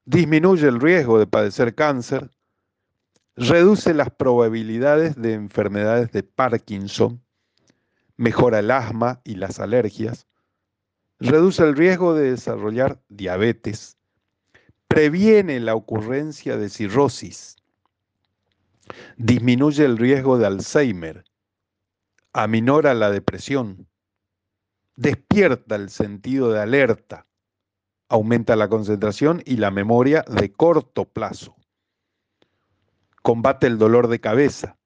disminuye 0.06 0.68
el 0.68 0.80
riesgo 0.80 1.20
de 1.20 1.26
padecer 1.26 1.74
cáncer, 1.74 2.30
reduce 3.36 3.94
las 3.94 4.12
probabilidades 4.12 5.16
de 5.16 5.34
enfermedades 5.34 6.12
de 6.12 6.24
Parkinson, 6.24 7.24
mejora 8.18 8.60
el 8.60 8.72
asma 8.72 9.22
y 9.24 9.36
las 9.36 9.60
alergias, 9.60 10.28
reduce 11.20 11.64
el 11.64 11.76
riesgo 11.76 12.14
de 12.14 12.32
desarrollar 12.32 13.02
diabetes, 13.10 13.98
previene 14.88 15.60
la 15.60 15.76
ocurrencia 15.76 16.58
de 16.58 16.70
cirrosis, 16.70 17.56
disminuye 19.18 19.86
el 19.86 19.98
riesgo 19.98 20.38
de 20.38 20.48
Alzheimer, 20.48 21.24
aminora 22.34 22.94
la 22.94 23.12
depresión, 23.12 23.88
despierta 24.96 25.76
el 25.76 25.90
sentido 25.90 26.52
de 26.52 26.62
alerta, 26.62 27.28
aumenta 28.10 28.56
la 28.56 28.70
concentración 28.70 29.42
y 29.46 29.58
la 29.58 29.70
memoria 29.70 30.24
de 30.28 30.52
corto 30.52 31.06
plazo, 31.06 31.56
combate 33.22 33.68
el 33.68 33.78
dolor 33.78 34.08
de 34.08 34.20
cabeza, 34.20 34.78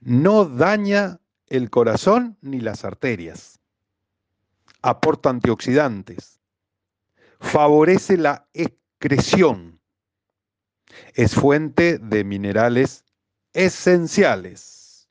no 0.00 0.44
daña 0.44 1.20
el 1.48 1.70
corazón 1.70 2.36
ni 2.40 2.60
las 2.60 2.84
arterias, 2.84 3.60
aporta 4.82 5.30
antioxidantes, 5.30 6.40
favorece 7.40 8.16
la 8.16 8.48
excreción, 8.52 9.80
es 11.14 11.34
fuente 11.34 11.98
de 11.98 12.24
minerales 12.24 13.04
esenciales. 13.52 15.08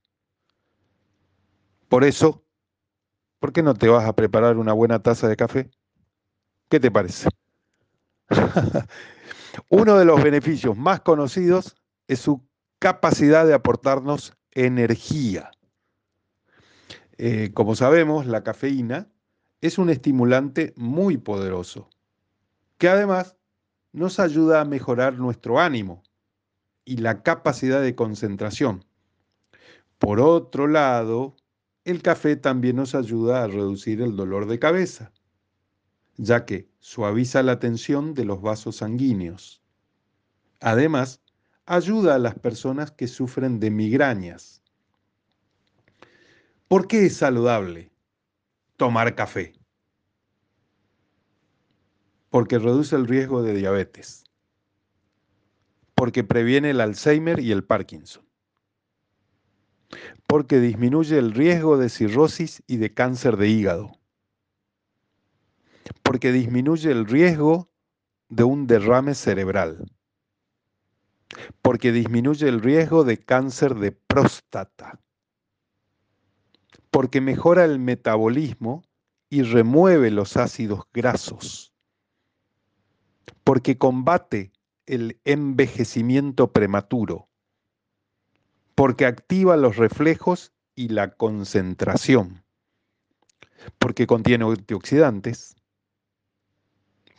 Por 1.88 2.04
eso, 2.04 2.44
¿por 3.40 3.54
qué 3.54 3.64
no 3.64 3.74
te 3.74 3.88
vas 3.88 4.06
a 4.06 4.14
preparar 4.14 4.58
una 4.58 4.74
buena 4.74 5.02
taza 5.02 5.28
de 5.28 5.36
café? 5.36 5.70
¿Qué 6.70 6.80
te 6.80 6.92
parece? 6.92 7.30
Uno 9.70 9.98
de 9.98 10.06
los 10.06 10.22
beneficios 10.22 10.76
más 10.76 11.02
conocidos 11.02 11.76
es 12.08 12.20
su 12.20 12.46
capacidad 12.80 13.46
de 13.46 13.54
aportarnos 13.54 14.36
energía. 14.52 15.52
Eh, 17.18 17.52
como 17.54 17.76
sabemos, 17.76 18.26
la 18.26 18.44
cafeína 18.44 19.10
es 19.62 19.78
un 19.78 19.90
estimulante 19.90 20.74
muy 20.76 21.18
poderoso, 21.18 21.90
que 22.78 22.90
además 22.90 23.38
nos 23.94 24.20
ayuda 24.20 24.60
a 24.60 24.66
mejorar 24.66 25.18
nuestro 25.18 25.60
ánimo 25.60 26.04
y 26.84 26.98
la 26.98 27.24
capacidad 27.24 27.82
de 27.82 27.96
concentración. 27.96 28.84
Por 29.98 30.20
otro 30.20 30.68
lado, 30.68 31.38
el 31.86 32.02
café 32.02 32.36
también 32.36 32.76
nos 32.76 32.96
ayuda 32.96 33.44
a 33.44 33.48
reducir 33.48 34.02
el 34.02 34.16
dolor 34.18 34.48
de 34.48 34.60
cabeza, 34.60 35.14
ya 36.18 36.46
que 36.46 36.70
suaviza 36.80 37.44
la 37.44 37.60
tensión 37.60 38.14
de 38.14 38.26
los 38.26 38.42
vasos 38.42 38.78
sanguíneos. 38.78 39.62
Además, 40.60 41.22
ayuda 41.66 42.16
a 42.16 42.20
las 42.20 42.36
personas 42.36 42.92
que 42.92 43.08
sufren 43.08 43.60
de 43.60 43.72
migrañas. 43.72 44.62
¿Por 46.68 46.88
qué 46.88 47.06
es 47.06 47.18
saludable 47.18 47.92
tomar 48.76 49.14
café? 49.14 49.54
Porque 52.32 52.58
reduce 52.58 52.96
el 52.96 53.08
riesgo 53.08 53.44
de 53.44 53.54
diabetes, 53.54 54.24
porque 55.94 56.24
previene 56.24 56.72
el 56.72 56.82
Alzheimer 56.82 57.40
y 57.40 57.52
el 57.52 57.64
Parkinson, 57.64 58.28
porque 60.26 60.60
disminuye 60.60 61.20
el 61.20 61.34
riesgo 61.34 61.78
de 61.78 61.90
cirrosis 61.90 62.64
y 62.66 62.78
de 62.78 62.92
cáncer 62.92 63.38
de 63.38 63.48
hígado, 63.48 64.00
porque 66.02 66.32
disminuye 66.32 66.92
el 66.92 67.06
riesgo 67.06 67.70
de 68.30 68.44
un 68.44 68.66
derrame 68.66 69.14
cerebral, 69.14 69.86
porque 71.62 71.92
disminuye 71.92 72.50
el 72.50 72.60
riesgo 72.60 73.04
de 73.04 73.20
cáncer 73.20 73.76
de 73.76 73.92
próstata, 73.92 75.00
porque 76.96 77.20
mejora 77.20 77.66
el 77.66 77.78
metabolismo 77.78 78.82
y 79.30 79.42
remueve 79.42 80.12
los 80.12 80.38
ácidos 80.38 80.86
grasos, 80.94 81.74
porque 83.44 83.78
combate 83.78 84.54
el 84.86 85.20
envejecimiento 85.26 86.54
prematuro, 86.54 87.28
porque 88.76 89.06
activa 89.06 89.58
los 89.58 89.76
reflejos 89.76 90.54
y 90.74 90.88
la 90.88 91.12
concentración, 91.12 92.46
porque 93.78 94.08
contiene 94.08 94.46
antioxidantes, 94.46 95.58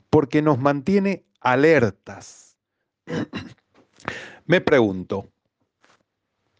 porque 0.08 0.40
nos 0.40 0.58
mantiene 0.58 1.26
alertas. 1.42 2.56
Me 4.46 4.62
pregunto, 4.62 5.30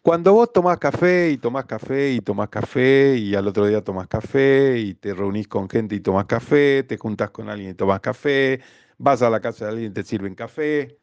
cuando 0.07 0.31
vos 0.31 0.53
tomás 0.53 0.77
café 0.77 1.31
y 1.31 1.37
tomás 1.37 1.65
café 1.65 2.13
y 2.13 2.21
tomás 2.21 2.47
café 2.47 3.17
y 3.17 3.35
al 3.35 3.45
otro 3.45 3.65
día 3.67 3.83
tomás 3.83 4.07
café 4.07 4.79
y 4.79 4.93
te 4.93 5.13
reunís 5.13 5.49
con 5.49 5.69
gente 5.69 5.95
y 5.95 5.99
tomás 5.99 6.23
café, 6.27 6.83
te 6.83 6.97
juntás 6.97 7.31
con 7.31 7.49
alguien 7.49 7.71
y 7.71 7.73
tomás 7.73 7.99
café, 7.99 8.61
vas 8.97 9.21
a 9.21 9.29
la 9.29 9.41
casa 9.41 9.65
de 9.65 9.71
alguien 9.71 9.91
y 9.91 9.93
te 9.93 10.03
sirven 10.03 10.33
café, 10.33 10.97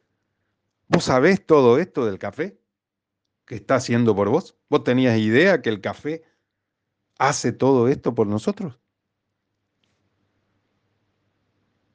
¿vos 0.87 1.03
sabés 1.03 1.45
todo 1.45 1.77
esto 1.77 2.03
del 2.07 2.17
café 2.17 2.59
que 3.45 3.53
está 3.53 3.75
haciendo 3.75 4.15
por 4.15 4.29
vos? 4.29 4.57
¿Vos 4.71 4.83
tenías 4.83 5.19
idea 5.19 5.61
que 5.61 5.69
el 5.69 5.81
café 5.81 6.23
hace 7.19 7.51
todo 7.51 7.87
esto 7.89 8.15
por 8.15 8.25
nosotros? 8.25 8.79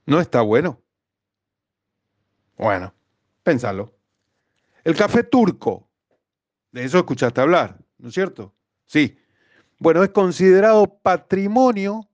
¿No 0.06 0.20
está 0.20 0.42
bueno? 0.42 0.80
Bueno, 2.56 2.94
pensalo. 3.42 3.98
El 4.84 4.94
café 4.94 5.24
turco, 5.24 5.89
de 6.72 6.84
eso 6.84 6.98
escuchaste 6.98 7.40
hablar, 7.40 7.78
¿no 7.98 8.08
es 8.08 8.14
cierto? 8.14 8.54
Sí. 8.86 9.18
Bueno, 9.78 10.02
es 10.02 10.10
considerado 10.10 10.98
patrimonio 11.02 12.08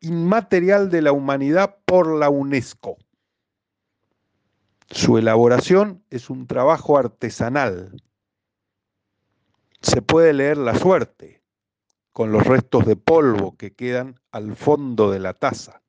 inmaterial 0.00 0.90
de 0.90 1.02
la 1.02 1.12
humanidad 1.12 1.78
por 1.84 2.18
la 2.18 2.28
UNESCO. 2.28 2.98
Su 4.90 5.16
elaboración 5.16 6.04
es 6.10 6.28
un 6.28 6.46
trabajo 6.46 6.98
artesanal. 6.98 8.02
Se 9.80 10.02
puede 10.02 10.32
leer 10.32 10.58
la 10.58 10.74
suerte 10.74 11.42
con 12.12 12.30
los 12.30 12.46
restos 12.46 12.84
de 12.84 12.96
polvo 12.96 13.56
que 13.56 13.74
quedan 13.74 14.20
al 14.32 14.54
fondo 14.54 15.10
de 15.10 15.20
la 15.20 15.32
taza 15.34 15.82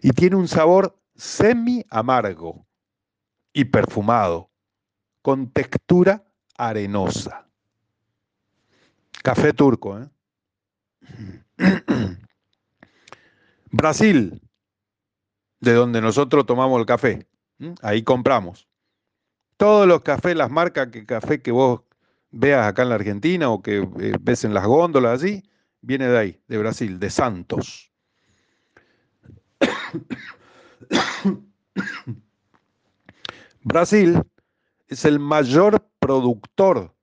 y 0.00 0.10
tiene 0.12 0.36
un 0.36 0.48
sabor 0.48 1.00
semi 1.16 1.84
amargo 1.90 2.66
y 3.52 3.64
perfumado, 3.64 4.50
con 5.22 5.50
textura 5.50 6.27
arenosa. 6.58 7.48
Café 9.22 9.54
turco. 9.54 9.98
¿eh? 9.98 10.08
Brasil, 13.70 14.42
de 15.60 15.72
donde 15.72 16.00
nosotros 16.00 16.44
tomamos 16.44 16.78
el 16.78 16.86
café. 16.86 17.26
Ahí 17.82 18.02
compramos. 18.02 18.68
Todos 19.56 19.88
los 19.88 20.02
cafés, 20.02 20.36
las 20.36 20.50
marcas 20.50 20.90
de 20.90 21.06
café 21.06 21.40
que 21.42 21.50
vos 21.50 21.80
veas 22.30 22.66
acá 22.66 22.82
en 22.82 22.90
la 22.90 22.96
Argentina 22.96 23.48
o 23.50 23.62
que 23.62 23.78
eh, 24.00 24.12
ves 24.20 24.44
en 24.44 24.52
las 24.54 24.66
góndolas 24.66 25.22
así, 25.22 25.42
viene 25.80 26.06
de 26.08 26.18
ahí, 26.18 26.40
de 26.46 26.58
Brasil, 26.58 27.00
de 27.00 27.10
Santos. 27.10 27.92
Brasil 33.64 34.22
es 34.88 35.04
el 35.04 35.18
mayor 35.18 35.86
productor 36.00 36.94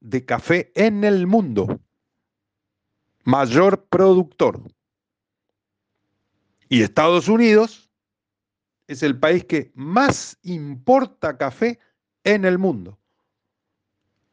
de 0.00 0.24
café 0.24 0.72
en 0.74 1.04
el 1.04 1.26
mundo. 1.26 1.80
Mayor 3.24 3.86
productor. 3.86 4.60
Y 6.68 6.82
Estados 6.82 7.28
Unidos 7.28 7.90
es 8.86 9.02
el 9.02 9.18
país 9.18 9.44
que 9.44 9.70
más 9.74 10.38
importa 10.42 11.36
café 11.38 11.78
en 12.24 12.44
el 12.44 12.58
mundo. 12.58 12.98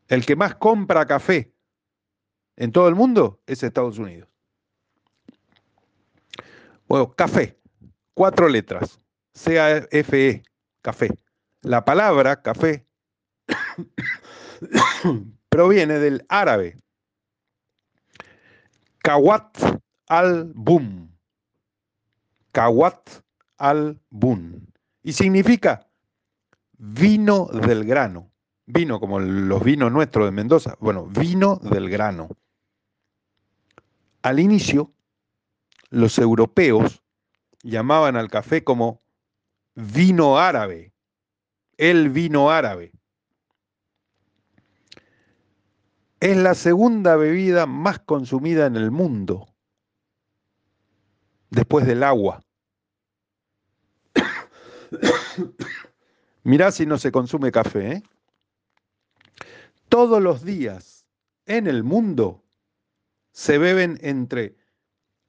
El 0.07 0.25
que 0.25 0.35
más 0.35 0.55
compra 0.55 1.05
café 1.05 1.53
en 2.55 2.71
todo 2.71 2.87
el 2.87 2.95
mundo 2.95 3.41
es 3.45 3.61
Estados 3.61 3.99
Unidos. 3.99 4.29
Bueno, 6.87 7.11
café 7.13 7.59
cuatro 8.13 8.49
letras, 8.49 8.99
C-A-F-E, 9.33 10.41
café. 10.81 11.09
La 11.61 11.85
palabra 11.85 12.41
café 12.41 12.86
proviene 15.49 15.99
del 15.99 16.25
árabe 16.29 16.77
Kawat 19.07 19.79
al-Bum. 20.09 21.07
Kawat 22.51 23.23
al-Bun. 23.57 24.67
Y 25.01 25.13
significa 25.13 25.87
vino 26.77 27.45
del 27.45 27.85
grano. 27.85 28.29
Vino 28.65 28.99
como 28.99 29.21
los 29.21 29.63
vinos 29.63 29.93
nuestros 29.93 30.25
de 30.25 30.31
Mendoza. 30.31 30.75
Bueno, 30.81 31.05
vino 31.05 31.55
del 31.55 31.89
grano. 31.89 32.27
Al 34.23 34.41
inicio, 34.41 34.91
los 35.89 36.19
europeos 36.19 37.01
llamaban 37.63 38.17
al 38.17 38.29
café 38.29 38.65
como 38.65 39.01
vino 39.73 40.37
árabe, 40.37 40.91
el 41.77 42.09
vino 42.09 42.51
árabe. 42.51 42.91
Es 46.19 46.35
la 46.35 46.55
segunda 46.55 47.15
bebida 47.15 47.67
más 47.67 47.99
consumida 47.99 48.65
en 48.65 48.75
el 48.75 48.89
mundo, 48.89 49.53
después 51.51 51.85
del 51.85 52.01
agua. 52.01 52.43
Mirá 56.43 56.71
si 56.71 56.87
no 56.87 56.97
se 56.97 57.11
consume 57.11 57.51
café. 57.51 57.91
¿eh? 57.91 58.01
Todos 59.89 60.19
los 60.21 60.43
días 60.43 61.05
en 61.45 61.67
el 61.67 61.83
mundo 61.83 62.43
se 63.31 63.59
beben 63.59 63.99
entre 64.01 64.57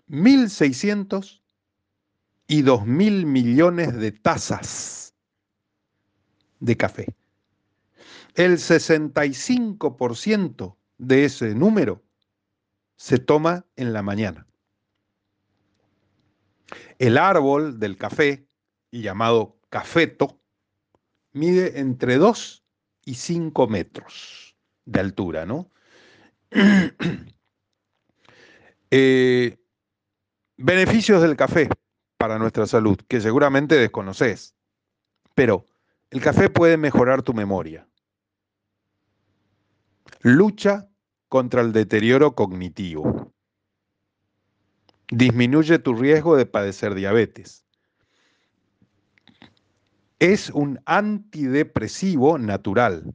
1.600 0.08 1.42
y 2.46 2.62
2.000 2.62 3.26
millones 3.26 3.94
de 3.94 4.12
tazas 4.12 5.14
de 6.60 6.78
café. 6.78 7.14
El 8.34 8.56
65% 8.56 10.77
de 10.98 11.24
ese 11.24 11.54
número 11.54 12.02
se 12.96 13.18
toma 13.18 13.64
en 13.76 13.92
la 13.92 14.02
mañana. 14.02 14.46
El 16.98 17.16
árbol 17.16 17.78
del 17.78 17.96
café, 17.96 18.46
llamado 18.90 19.56
cafeto, 19.70 20.40
mide 21.32 21.78
entre 21.78 22.16
2 22.16 22.64
y 23.04 23.14
5 23.14 23.68
metros 23.68 24.56
de 24.84 25.00
altura, 25.00 25.46
¿no? 25.46 25.70
Eh, 28.90 29.58
beneficios 30.56 31.20
del 31.20 31.36
café 31.36 31.68
para 32.16 32.38
nuestra 32.38 32.66
salud, 32.66 32.98
que 33.06 33.20
seguramente 33.20 33.76
desconoces. 33.76 34.56
Pero 35.34 35.66
el 36.08 36.22
café 36.22 36.48
puede 36.48 36.78
mejorar 36.78 37.22
tu 37.22 37.34
memoria. 37.34 37.86
Lucha 40.22 40.87
contra 41.28 41.60
el 41.60 41.72
deterioro 41.72 42.34
cognitivo. 42.34 43.32
Disminuye 45.10 45.78
tu 45.78 45.94
riesgo 45.94 46.36
de 46.36 46.46
padecer 46.46 46.94
diabetes. 46.94 47.64
Es 50.18 50.50
un 50.50 50.80
antidepresivo 50.84 52.38
natural. 52.38 53.14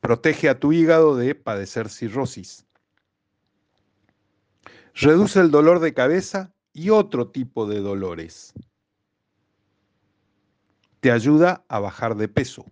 Protege 0.00 0.48
a 0.48 0.58
tu 0.58 0.72
hígado 0.72 1.16
de 1.16 1.34
padecer 1.34 1.88
cirrosis 1.88 2.68
reduce 5.00 5.38
el 5.38 5.50
dolor 5.50 5.78
de 5.78 5.94
cabeza 5.94 6.52
y 6.72 6.90
otro 6.90 7.28
tipo 7.28 7.66
de 7.66 7.80
dolores. 7.80 8.52
Te 11.00 11.12
ayuda 11.12 11.64
a 11.68 11.78
bajar 11.78 12.16
de 12.16 12.26
peso. 12.28 12.64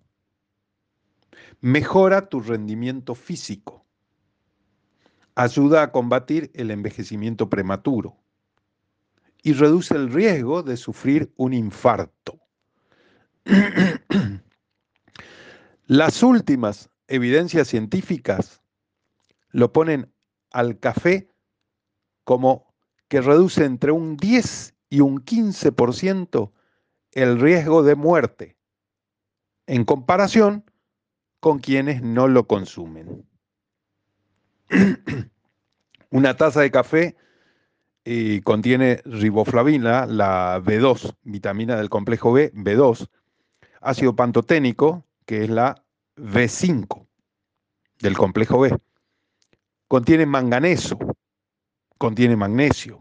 Mejora 1.60 2.28
tu 2.28 2.40
rendimiento 2.40 3.14
físico. 3.14 3.84
Ayuda 5.34 5.82
a 5.82 5.92
combatir 5.92 6.50
el 6.54 6.70
envejecimiento 6.70 7.48
prematuro. 7.50 8.16
Y 9.42 9.52
reduce 9.52 9.94
el 9.94 10.12
riesgo 10.12 10.62
de 10.62 10.76
sufrir 10.76 11.32
un 11.36 11.52
infarto. 11.52 12.40
Las 15.86 16.22
últimas 16.22 16.90
evidencias 17.06 17.68
científicas 17.68 18.60
lo 19.50 19.72
ponen 19.72 20.12
al 20.50 20.80
café 20.80 21.30
como 22.24 22.74
que 23.08 23.20
reduce 23.20 23.64
entre 23.64 23.92
un 23.92 24.16
10 24.16 24.74
y 24.90 25.00
un 25.00 25.24
15% 25.24 26.52
el 27.12 27.40
riesgo 27.40 27.82
de 27.82 27.94
muerte 27.94 28.56
en 29.66 29.84
comparación 29.84 30.64
con 31.46 31.60
quienes 31.60 32.02
no 32.02 32.26
lo 32.26 32.48
consumen. 32.48 33.24
Una 36.10 36.36
taza 36.36 36.60
de 36.60 36.72
café 36.72 37.14
contiene 38.42 39.00
riboflavina, 39.04 40.06
la 40.06 40.60
B2, 40.60 41.14
vitamina 41.22 41.76
del 41.76 41.88
complejo 41.88 42.32
B, 42.32 42.52
B2, 42.52 43.08
ácido 43.80 44.16
pantoténico, 44.16 45.06
que 45.24 45.44
es 45.44 45.48
la 45.48 45.80
B5 46.16 47.06
del 48.00 48.16
complejo 48.16 48.58
B. 48.58 48.76
Contiene 49.86 50.26
manganeso, 50.26 50.98
contiene 51.96 52.34
magnesio, 52.34 52.98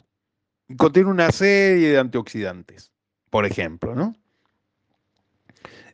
contiene 0.78 1.10
una 1.10 1.32
serie 1.32 1.90
de 1.90 1.98
antioxidantes, 1.98 2.92
por 3.32 3.48
ejemplo, 3.48 3.96
¿no? 3.96 4.16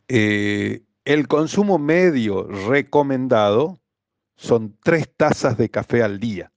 Eh, 0.10 0.84
el 1.06 1.28
consumo 1.28 1.78
medio 1.80 2.44
recomendado 2.44 3.80
son 4.36 4.78
tres 4.84 5.10
tazas 5.16 5.58
de 5.58 5.70
café 5.70 6.04
al 6.04 6.20
día. 6.20 6.52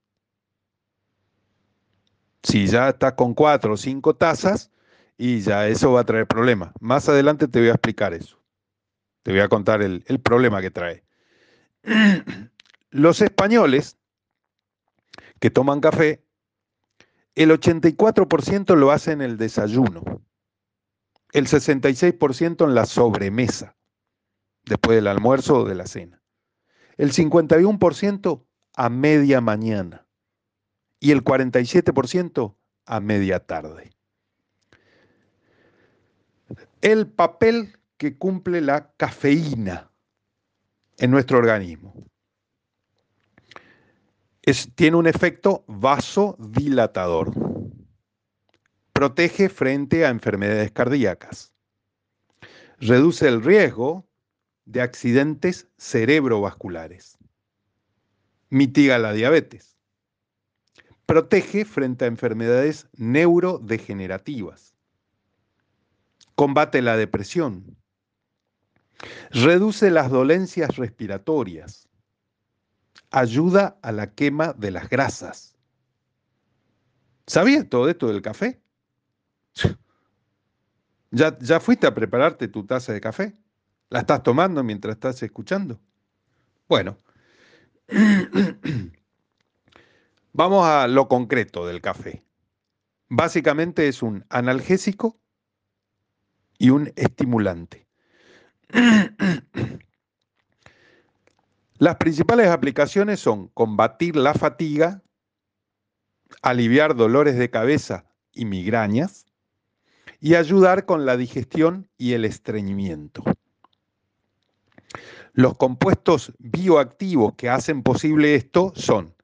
Si 2.43 2.67
ya 2.67 2.91
estás 2.91 3.15
con 3.15 3.35
cuatro 3.35 3.75
o 3.75 3.77
cinco 3.77 4.15
tazas, 4.15 4.71
y 5.17 5.41
ya 5.41 5.69
eso 5.69 5.93
va 5.93 6.01
a 6.01 6.05
traer 6.05 6.27
problemas. 6.27 6.73
Más 6.81 7.09
adelante 7.09 7.49
te 7.49 7.61
voy 7.61 7.69
a 7.69 7.73
explicar 7.73 8.15
eso. 8.15 8.41
Te 9.23 9.33
voy 9.33 9.41
a 9.41 9.49
contar 9.49 9.83
el, 9.83 10.03
problema 10.21 10.61
que 10.61 10.71
trae. 10.71 11.05
Los 12.91 13.21
españoles 13.21 13.97
que 15.41 15.51
toman 15.51 15.81
café 15.81 16.25
el 17.35 17.51
84% 17.51 18.77
lo 18.77 18.93
hace 18.93 19.13
en 19.13 19.21
el 19.21 19.37
desayuno, 19.37 20.23
el 21.33 21.49
66% 21.49 22.65
en 22.65 22.75
la 22.75 22.87
sobremesa, 22.87 23.75
después 24.67 24.97
del 24.97 25.07
almuerzo 25.07 25.61
o 25.61 25.65
de 25.65 25.75
la 25.75 25.87
cena, 25.87 26.23
el 26.97 27.13
51% 27.13 28.45
a 28.77 28.89
media 28.89 29.41
mañana 29.41 30.07
y 31.01 31.11
el 31.11 31.23
47% 31.23 32.57
a 32.87 33.01
media 33.01 33.41
tarde. 33.41 33.91
El 36.81 37.07
papel 37.07 37.79
que 37.97 38.17
cumple 38.19 38.61
la 38.61 38.93
cafeína 38.97 39.91
en 40.99 41.11
nuestro 41.11 41.39
organismo 41.39 41.95
tiene 44.75 44.97
un 44.97 45.07
efecto 45.07 45.65
vasodilatador. 45.67 47.33
Protege 48.93 49.49
frente 49.49 50.05
a 50.05 50.11
enfermedades 50.11 50.71
cardíacas. 50.71 51.53
Reduce 52.79 53.27
el 53.27 53.43
riesgo 53.43 54.07
de 54.65 54.81
accidentes 54.81 55.69
cerebrovasculares. 55.79 57.19
Mitiga 58.51 58.99
la 58.99 59.13
diabetes. 59.13 59.77
Protege 61.07 61.65
frente 61.65 62.05
a 62.05 62.09
enfermedades 62.09 62.89
neurodegenerativas. 62.97 64.75
Combate 66.35 66.83
la 66.83 66.97
depresión. 66.97 67.77
Reduce 69.31 69.91
las 69.91 70.11
dolencias 70.11 70.77
respiratorias 70.77 71.89
ayuda 73.15 73.79
a 73.83 73.93
la 73.93 74.13
quema 74.13 74.53
de 74.55 74.73
las 74.73 74.89
grasas. 74.89 75.57
¿Sabías 77.27 77.69
todo 77.69 77.89
esto 77.89 78.09
del 78.09 78.23
café? 78.23 78.61
¿Ya, 81.11 81.39
¿Ya 81.39 81.61
fuiste 81.61 81.87
a 81.87 81.95
prepararte 81.95 82.49
tu 82.49 82.67
taza 82.67 82.93
de 82.93 83.01
café? 83.01 83.37
¿La 83.91 84.01
estás 84.01 84.23
tomando 84.23 84.65
mientras 84.65 84.95
estás 84.95 85.23
escuchando? 85.23 85.81
Bueno, 86.69 86.99
vamos 90.33 90.67
a 90.67 90.89
lo 90.89 91.09
concreto 91.09 91.67
del 91.67 91.81
café. 91.81 92.25
Básicamente 93.09 93.87
es 93.89 94.03
un 94.03 94.25
analgésico 94.31 95.21
y 96.59 96.71
un 96.71 96.93
estimulante. 96.97 97.87
Las 101.79 101.97
principales 101.97 102.49
aplicaciones 102.49 103.21
son 103.21 103.49
combatir 103.49 104.17
la 104.17 104.33
fatiga, 104.35 105.03
aliviar 106.43 106.97
dolores 106.97 107.37
de 107.37 107.51
cabeza 107.51 108.07
y 108.33 108.47
migrañas, 108.47 109.27
y 110.21 110.37
ayudar 110.37 110.87
con 110.87 111.05
la 111.05 111.17
digestión 111.19 111.91
y 111.99 112.15
el 112.15 112.25
estreñimiento. 112.25 113.23
Los 115.35 115.57
compuestos 115.57 116.33
bioactivos 116.39 117.35
que 117.35 117.51
hacen 117.51 117.83
posible 117.83 118.37
esto 118.37 118.73
son 118.77 119.17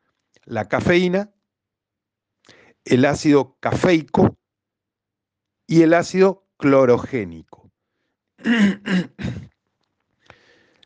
la 0.45 0.69
cafeína, 0.69 1.33
el 2.85 3.05
ácido 3.05 3.57
cafeico 3.61 4.37
y 5.69 5.83
el 5.83 5.95
ácido 5.95 6.49
clorogénico. 6.57 7.71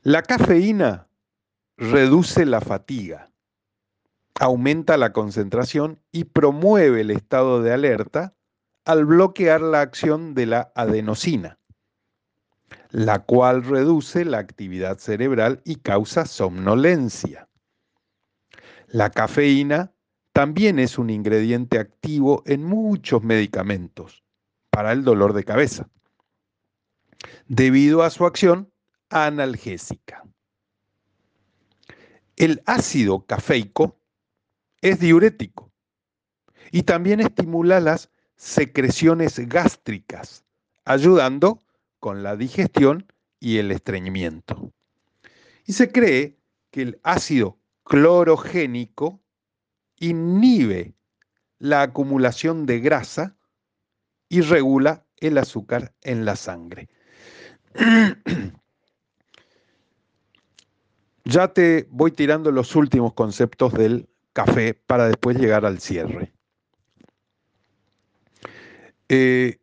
La 0.03 0.20
cafeína 0.20 1.09
reduce 1.79 2.45
la 2.45 2.61
fatiga, 2.61 3.33
aumenta 4.39 4.99
la 4.99 5.14
concentración 5.14 6.03
y 6.12 6.25
promueve 6.25 7.01
el 7.01 7.11
estado 7.11 7.62
de 7.62 7.72
alerta 7.72 8.37
al 8.85 9.07
bloquear 9.07 9.62
la 9.62 9.81
acción 9.81 10.35
de 10.35 10.45
la 10.45 10.72
adenosina, 10.75 11.59
la 12.95 13.24
cual 13.24 13.64
reduce 13.64 14.24
la 14.24 14.38
actividad 14.38 14.99
cerebral 14.99 15.61
y 15.64 15.76
causa 15.76 16.26
somnolencia. 16.26 17.49
La 18.86 19.11
cafeína 19.11 19.92
también 20.32 20.78
es 20.78 20.97
un 20.97 21.11
ingrediente 21.11 21.80
activo 21.80 22.45
en 22.47 22.62
muchos 22.62 23.24
medicamentos 23.24 24.22
para 24.70 24.92
el 24.92 25.03
dolor 25.03 25.32
de 25.32 25.42
cabeza, 25.42 25.88
debido 27.49 28.05
a 28.05 28.11
su 28.11 28.26
acción 28.26 28.72
analgésica. 29.11 30.22
El 32.36 32.62
ácido 32.64 33.26
cafeico 33.26 33.99
es 34.82 35.01
diurético 35.01 35.72
y 36.70 36.84
también 36.84 37.18
estimula 37.18 37.80
las 37.80 38.12
secreciones 38.36 39.40
gástricas, 39.49 40.45
ayudando 40.84 41.64
con 42.05 42.22
la 42.22 42.36
digestión 42.36 43.11
y 43.40 43.57
el 43.57 43.72
estreñimiento. 43.72 44.74
Y 45.64 45.72
se 45.72 45.90
cree 45.90 46.36
que 46.70 46.82
el 46.82 47.00
ácido 47.02 47.59
clorogénico 47.82 49.22
inhibe 49.96 50.92
la 51.59 51.80
acumulación 51.80 52.66
de 52.66 52.80
grasa 52.80 53.38
y 54.28 54.42
regula 54.42 55.07
el 55.16 55.38
azúcar 55.38 55.94
en 56.02 56.26
la 56.26 56.36
sangre. 56.36 56.90
ya 61.24 61.55
te 61.55 61.88
voy 61.88 62.11
tirando 62.11 62.52
los 62.52 62.76
últimos 62.76 63.14
conceptos 63.14 63.72
del 63.72 64.11
café 64.34 64.74
para 64.74 65.09
después 65.09 65.38
llegar 65.38 65.64
al 65.64 65.80
cierre. 65.80 66.34
Eh, 69.09 69.59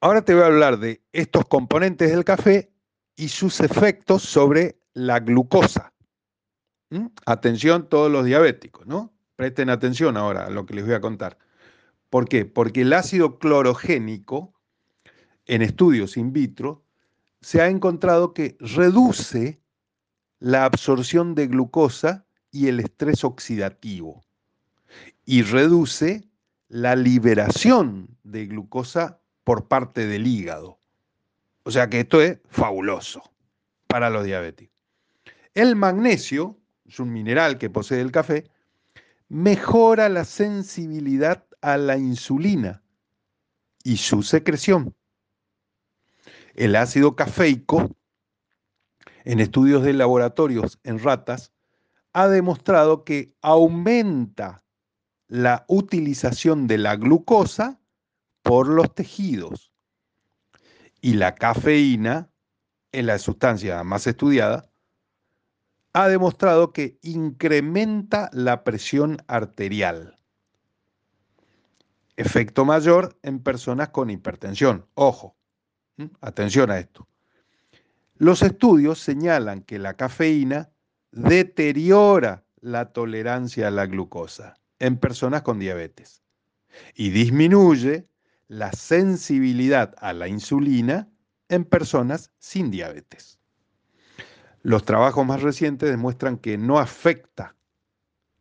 ahora 0.00 0.22
te 0.22 0.34
voy 0.34 0.42
a 0.42 0.46
hablar 0.46 0.78
de 0.78 1.02
estos 1.12 1.46
componentes 1.46 2.10
del 2.10 2.24
café 2.24 2.72
y 3.16 3.28
sus 3.28 3.60
efectos 3.60 4.22
sobre 4.22 4.78
la 4.92 5.20
glucosa. 5.20 5.92
¿Mm? 6.90 7.06
Atención 7.26 7.88
todos 7.88 8.10
los 8.10 8.24
diabéticos, 8.24 8.86
¿no? 8.86 9.12
Presten 9.34 9.70
atención 9.70 10.16
ahora 10.16 10.46
a 10.46 10.50
lo 10.50 10.66
que 10.66 10.74
les 10.74 10.84
voy 10.84 10.94
a 10.94 11.00
contar. 11.00 11.38
¿Por 12.10 12.28
qué? 12.28 12.44
Porque 12.44 12.82
el 12.82 12.92
ácido 12.92 13.38
clorogénico, 13.38 14.54
en 15.46 15.62
estudios 15.62 16.16
in 16.16 16.32
vitro, 16.32 16.84
se 17.40 17.60
ha 17.60 17.68
encontrado 17.68 18.32
que 18.32 18.56
reduce 18.60 19.60
la 20.38 20.64
absorción 20.64 21.34
de 21.34 21.48
glucosa 21.48 22.26
y 22.50 22.68
el 22.68 22.80
estrés 22.80 23.24
oxidativo 23.24 24.24
y 25.24 25.42
reduce 25.42 26.28
la 26.68 26.96
liberación 26.96 28.16
de 28.22 28.46
glucosa 28.46 29.20
por 29.46 29.68
parte 29.68 30.08
del 30.08 30.26
hígado. 30.26 30.80
O 31.62 31.70
sea 31.70 31.88
que 31.88 32.00
esto 32.00 32.20
es 32.20 32.40
fabuloso 32.48 33.22
para 33.86 34.10
los 34.10 34.24
diabéticos. 34.24 34.84
El 35.54 35.76
magnesio, 35.76 36.58
es 36.84 36.98
un 36.98 37.12
mineral 37.12 37.56
que 37.56 37.70
posee 37.70 38.00
el 38.00 38.10
café, 38.10 38.50
mejora 39.28 40.08
la 40.08 40.24
sensibilidad 40.24 41.44
a 41.60 41.76
la 41.76 41.96
insulina 41.96 42.82
y 43.84 43.98
su 43.98 44.24
secreción. 44.24 44.96
El 46.56 46.74
ácido 46.74 47.14
cafeico, 47.14 47.94
en 49.22 49.38
estudios 49.38 49.84
de 49.84 49.92
laboratorios 49.92 50.80
en 50.82 50.98
ratas, 50.98 51.52
ha 52.12 52.26
demostrado 52.26 53.04
que 53.04 53.32
aumenta 53.42 54.64
la 55.28 55.64
utilización 55.68 56.66
de 56.66 56.78
la 56.78 56.96
glucosa 56.96 57.78
por 58.46 58.68
los 58.68 58.94
tejidos. 58.94 59.72
Y 61.00 61.14
la 61.14 61.34
cafeína, 61.34 62.30
en 62.92 63.06
la 63.06 63.18
sustancia 63.18 63.82
más 63.82 64.06
estudiada, 64.06 64.70
ha 65.92 66.08
demostrado 66.08 66.72
que 66.72 66.98
incrementa 67.02 68.30
la 68.32 68.62
presión 68.62 69.18
arterial. 69.26 70.16
Efecto 72.16 72.64
mayor 72.64 73.18
en 73.22 73.42
personas 73.42 73.88
con 73.88 74.10
hipertensión. 74.10 74.86
Ojo, 74.94 75.36
atención 76.20 76.70
a 76.70 76.78
esto. 76.78 77.08
Los 78.14 78.42
estudios 78.42 79.00
señalan 79.00 79.62
que 79.62 79.78
la 79.78 79.94
cafeína 79.94 80.70
deteriora 81.10 82.44
la 82.60 82.92
tolerancia 82.92 83.68
a 83.68 83.70
la 83.70 83.86
glucosa 83.86 84.54
en 84.78 84.98
personas 84.98 85.42
con 85.42 85.58
diabetes 85.58 86.22
y 86.94 87.10
disminuye 87.10 88.08
la 88.48 88.72
sensibilidad 88.72 89.94
a 89.98 90.12
la 90.12 90.28
insulina 90.28 91.08
en 91.48 91.64
personas 91.64 92.30
sin 92.38 92.70
diabetes. 92.70 93.38
Los 94.62 94.84
trabajos 94.84 95.24
más 95.26 95.42
recientes 95.42 95.90
demuestran 95.90 96.38
que 96.38 96.58
no 96.58 96.78
afecta 96.78 97.54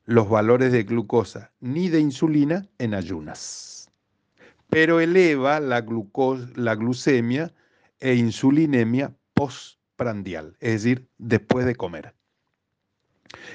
los 0.06 0.30
valores 0.30 0.72
de 0.72 0.84
glucosa 0.84 1.52
ni 1.60 1.90
de 1.90 2.00
insulina 2.00 2.68
en 2.78 2.94
ayunas, 2.94 3.92
pero 4.70 5.00
eleva 5.00 5.60
la, 5.60 5.86
la 6.56 6.76
glucemia 6.76 7.54
e 8.00 8.16
insulinemia 8.16 9.16
postprandial, 9.34 10.56
es 10.60 10.84
decir, 10.84 11.08
después 11.18 11.66
de 11.66 11.76
comer. 11.76 12.14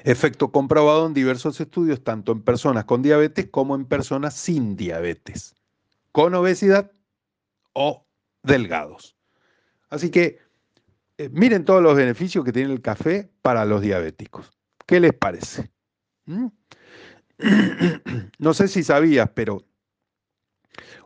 Efecto 0.04 0.50
comprobado 0.50 1.06
en 1.06 1.14
diversos 1.14 1.60
estudios, 1.60 2.02
tanto 2.02 2.32
en 2.32 2.42
personas 2.42 2.84
con 2.84 3.02
diabetes 3.02 3.48
como 3.50 3.74
en 3.74 3.84
personas 3.84 4.34
sin 4.34 4.76
diabetes, 4.76 5.54
con 6.12 6.34
obesidad 6.34 6.92
o 7.72 8.06
delgados. 8.42 9.16
Así 9.88 10.10
que 10.10 10.38
eh, 11.18 11.28
miren 11.32 11.64
todos 11.64 11.82
los 11.82 11.96
beneficios 11.96 12.44
que 12.44 12.52
tiene 12.52 12.72
el 12.72 12.80
café 12.80 13.30
para 13.42 13.64
los 13.64 13.82
diabéticos. 13.82 14.50
¿Qué 14.86 15.00
les 15.00 15.12
parece? 15.12 15.70
¿Mm? 16.26 16.46
No 18.38 18.54
sé 18.54 18.68
si 18.68 18.82
sabías, 18.82 19.30
pero 19.34 19.66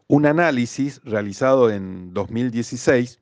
un 0.06 0.26
análisis 0.26 1.00
realizado 1.04 1.70
en 1.70 2.12
2016, 2.12 3.20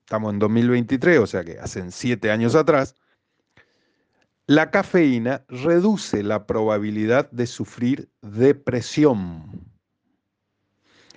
estamos 0.00 0.32
en 0.32 0.38
2023, 0.38 1.18
o 1.18 1.26
sea 1.26 1.44
que 1.44 1.58
hacen 1.58 1.92
siete 1.92 2.30
años 2.30 2.54
atrás, 2.54 2.94
la 4.46 4.70
cafeína 4.70 5.44
reduce 5.48 6.22
la 6.22 6.46
probabilidad 6.46 7.30
de 7.30 7.46
sufrir 7.46 8.10
depresión. 8.20 9.69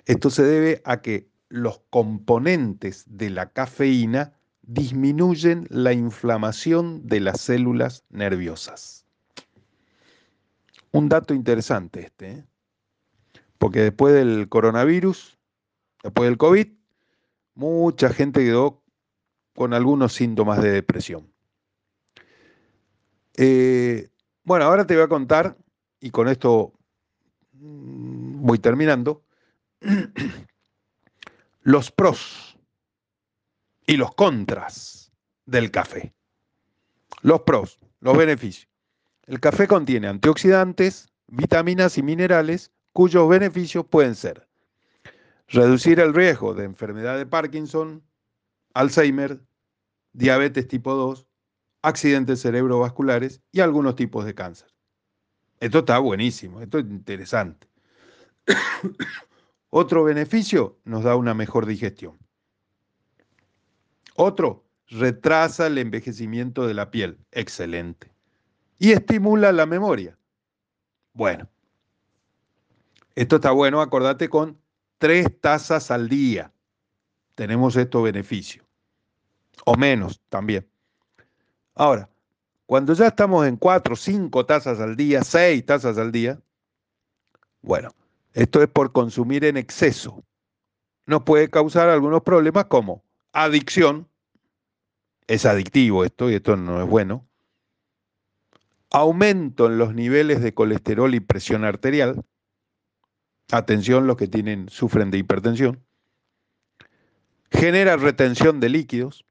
Esto 0.05 0.29
se 0.29 0.43
debe 0.43 0.81
a 0.85 1.01
que 1.01 1.29
los 1.49 1.81
componentes 1.89 3.05
de 3.07 3.29
la 3.29 3.51
cafeína 3.51 4.33
disminuyen 4.63 5.67
la 5.69 5.93
inflamación 5.93 7.07
de 7.07 7.19
las 7.19 7.41
células 7.41 8.03
nerviosas. 8.09 9.05
Un 10.91 11.09
dato 11.09 11.33
interesante 11.33 12.01
este, 12.01 12.31
¿eh? 12.31 12.45
porque 13.57 13.81
después 13.81 14.13
del 14.13 14.47
coronavirus, 14.49 15.37
después 16.03 16.27
del 16.29 16.37
COVID, 16.37 16.67
mucha 17.55 18.09
gente 18.09 18.41
quedó 18.41 18.83
con 19.55 19.73
algunos 19.73 20.13
síntomas 20.13 20.61
de 20.61 20.71
depresión. 20.71 21.31
Eh, 23.35 24.09
bueno, 24.43 24.65
ahora 24.65 24.85
te 24.85 24.95
voy 24.95 25.03
a 25.03 25.07
contar, 25.07 25.57
y 25.99 26.11
con 26.11 26.27
esto 26.27 26.73
mm, 27.53 28.45
voy 28.45 28.59
terminando, 28.59 29.23
los 31.61 31.91
pros 31.91 32.57
y 33.85 33.97
los 33.97 34.13
contras 34.15 35.11
del 35.45 35.71
café. 35.71 36.13
Los 37.21 37.41
pros, 37.41 37.79
los 37.99 38.17
beneficios. 38.17 38.69
El 39.25 39.39
café 39.39 39.67
contiene 39.67 40.07
antioxidantes, 40.07 41.07
vitaminas 41.27 41.97
y 41.97 42.03
minerales 42.03 42.71
cuyos 42.91 43.27
beneficios 43.29 43.85
pueden 43.85 44.15
ser 44.15 44.47
reducir 45.53 45.99
el 45.99 46.13
riesgo 46.13 46.53
de 46.53 46.65
enfermedad 46.65 47.17
de 47.17 47.25
Parkinson, 47.25 48.03
Alzheimer, 48.73 49.39
diabetes 50.13 50.67
tipo 50.67 50.93
2, 50.93 51.27
accidentes 51.83 52.41
cerebrovasculares 52.41 53.41
y 53.51 53.59
algunos 53.59 53.95
tipos 53.95 54.25
de 54.25 54.33
cáncer. 54.33 54.73
Esto 55.59 55.79
está 55.79 55.99
buenísimo, 55.99 56.61
esto 56.61 56.79
es 56.79 56.85
interesante. 56.85 57.67
Otro 59.75 60.03
beneficio 60.03 60.77
nos 60.83 61.03
da 61.03 61.15
una 61.15 61.33
mejor 61.33 61.65
digestión. 61.65 62.15
Otro, 64.15 64.63
retrasa 64.87 65.65
el 65.65 65.79
envejecimiento 65.79 66.67
de 66.67 66.75
la 66.75 66.91
piel. 66.91 67.17
Excelente. 67.31 68.11
Y 68.77 68.91
estimula 68.91 69.51
la 69.51 69.65
memoria. 69.65 70.15
Bueno, 71.13 71.49
esto 73.15 73.37
está 73.37 73.49
bueno, 73.49 73.81
acordate 73.81 74.29
con 74.29 74.59
tres 74.99 75.25
tazas 75.41 75.89
al 75.89 76.07
día. 76.07 76.53
Tenemos 77.33 77.75
estos 77.75 78.03
beneficios. 78.03 78.63
O 79.65 79.75
menos 79.75 80.21
también. 80.29 80.67
Ahora, 81.73 82.07
cuando 82.67 82.93
ya 82.93 83.07
estamos 83.07 83.47
en 83.47 83.57
cuatro, 83.57 83.95
cinco 83.95 84.45
tazas 84.45 84.79
al 84.79 84.95
día, 84.95 85.23
seis 85.23 85.65
tazas 85.65 85.97
al 85.97 86.11
día, 86.11 86.39
bueno, 87.63 87.89
esto 88.33 88.61
es 88.61 88.67
por 88.67 88.91
consumir 88.91 89.45
en 89.45 89.57
exceso. 89.57 90.23
Nos 91.05 91.23
puede 91.23 91.49
causar 91.49 91.89
algunos 91.89 92.23
problemas 92.23 92.65
como 92.65 93.03
adicción, 93.31 94.07
es 95.27 95.45
adictivo 95.45 96.03
esto 96.03 96.29
y 96.29 96.35
esto 96.35 96.55
no 96.55 96.81
es 96.81 96.87
bueno, 96.87 97.27
aumento 98.91 99.67
en 99.67 99.77
los 99.77 99.93
niveles 99.93 100.41
de 100.41 100.53
colesterol 100.53 101.13
y 101.15 101.19
presión 101.19 101.65
arterial, 101.65 102.23
atención 103.51 104.07
los 104.07 104.17
que 104.17 104.27
tienen, 104.27 104.69
sufren 104.69 105.11
de 105.11 105.17
hipertensión, 105.17 105.83
genera 107.51 107.97
retención 107.97 108.59
de 108.59 108.69
líquidos, 108.69 109.25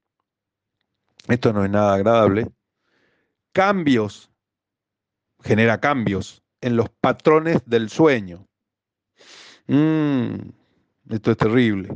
esto 1.28 1.52
no 1.52 1.64
es 1.64 1.70
nada 1.70 1.94
agradable, 1.94 2.50
cambios, 3.52 4.30
genera 5.42 5.80
cambios 5.80 6.42
en 6.60 6.76
los 6.76 6.88
patrones 6.88 7.62
del 7.66 7.88
sueño. 7.88 8.48
Mm, 9.66 10.50
esto 11.10 11.30
es 11.30 11.36
terrible. 11.36 11.94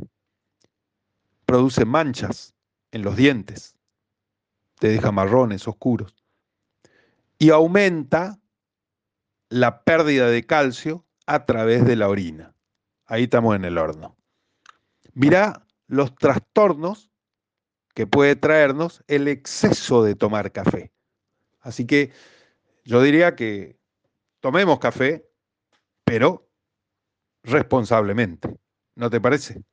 Produce 1.45 1.85
manchas 1.85 2.53
en 2.91 3.03
los 3.03 3.15
dientes, 3.15 3.75
te 4.79 4.89
deja 4.89 5.11
marrones, 5.11 5.67
oscuros. 5.67 6.13
Y 7.39 7.51
aumenta 7.51 8.39
la 9.49 9.83
pérdida 9.83 10.29
de 10.29 10.45
calcio 10.45 11.05
a 11.25 11.45
través 11.45 11.85
de 11.85 11.95
la 11.95 12.09
orina. 12.09 12.53
Ahí 13.05 13.23
estamos 13.23 13.55
en 13.55 13.65
el 13.65 13.77
horno. 13.77 14.17
Mirá 15.13 15.65
los 15.87 16.15
trastornos 16.15 17.11
que 17.93 18.05
puede 18.05 18.35
traernos 18.35 19.03
el 19.07 19.27
exceso 19.27 20.03
de 20.03 20.15
tomar 20.15 20.51
café. 20.51 20.91
Así 21.59 21.85
que 21.85 22.11
yo 22.83 23.01
diría 23.01 23.35
que 23.35 23.79
tomemos 24.39 24.79
café, 24.79 25.29
pero 26.03 26.46
responsablemente. 27.47 28.55
¿No 28.95 29.09
te 29.09 29.19
parece? 29.21 29.63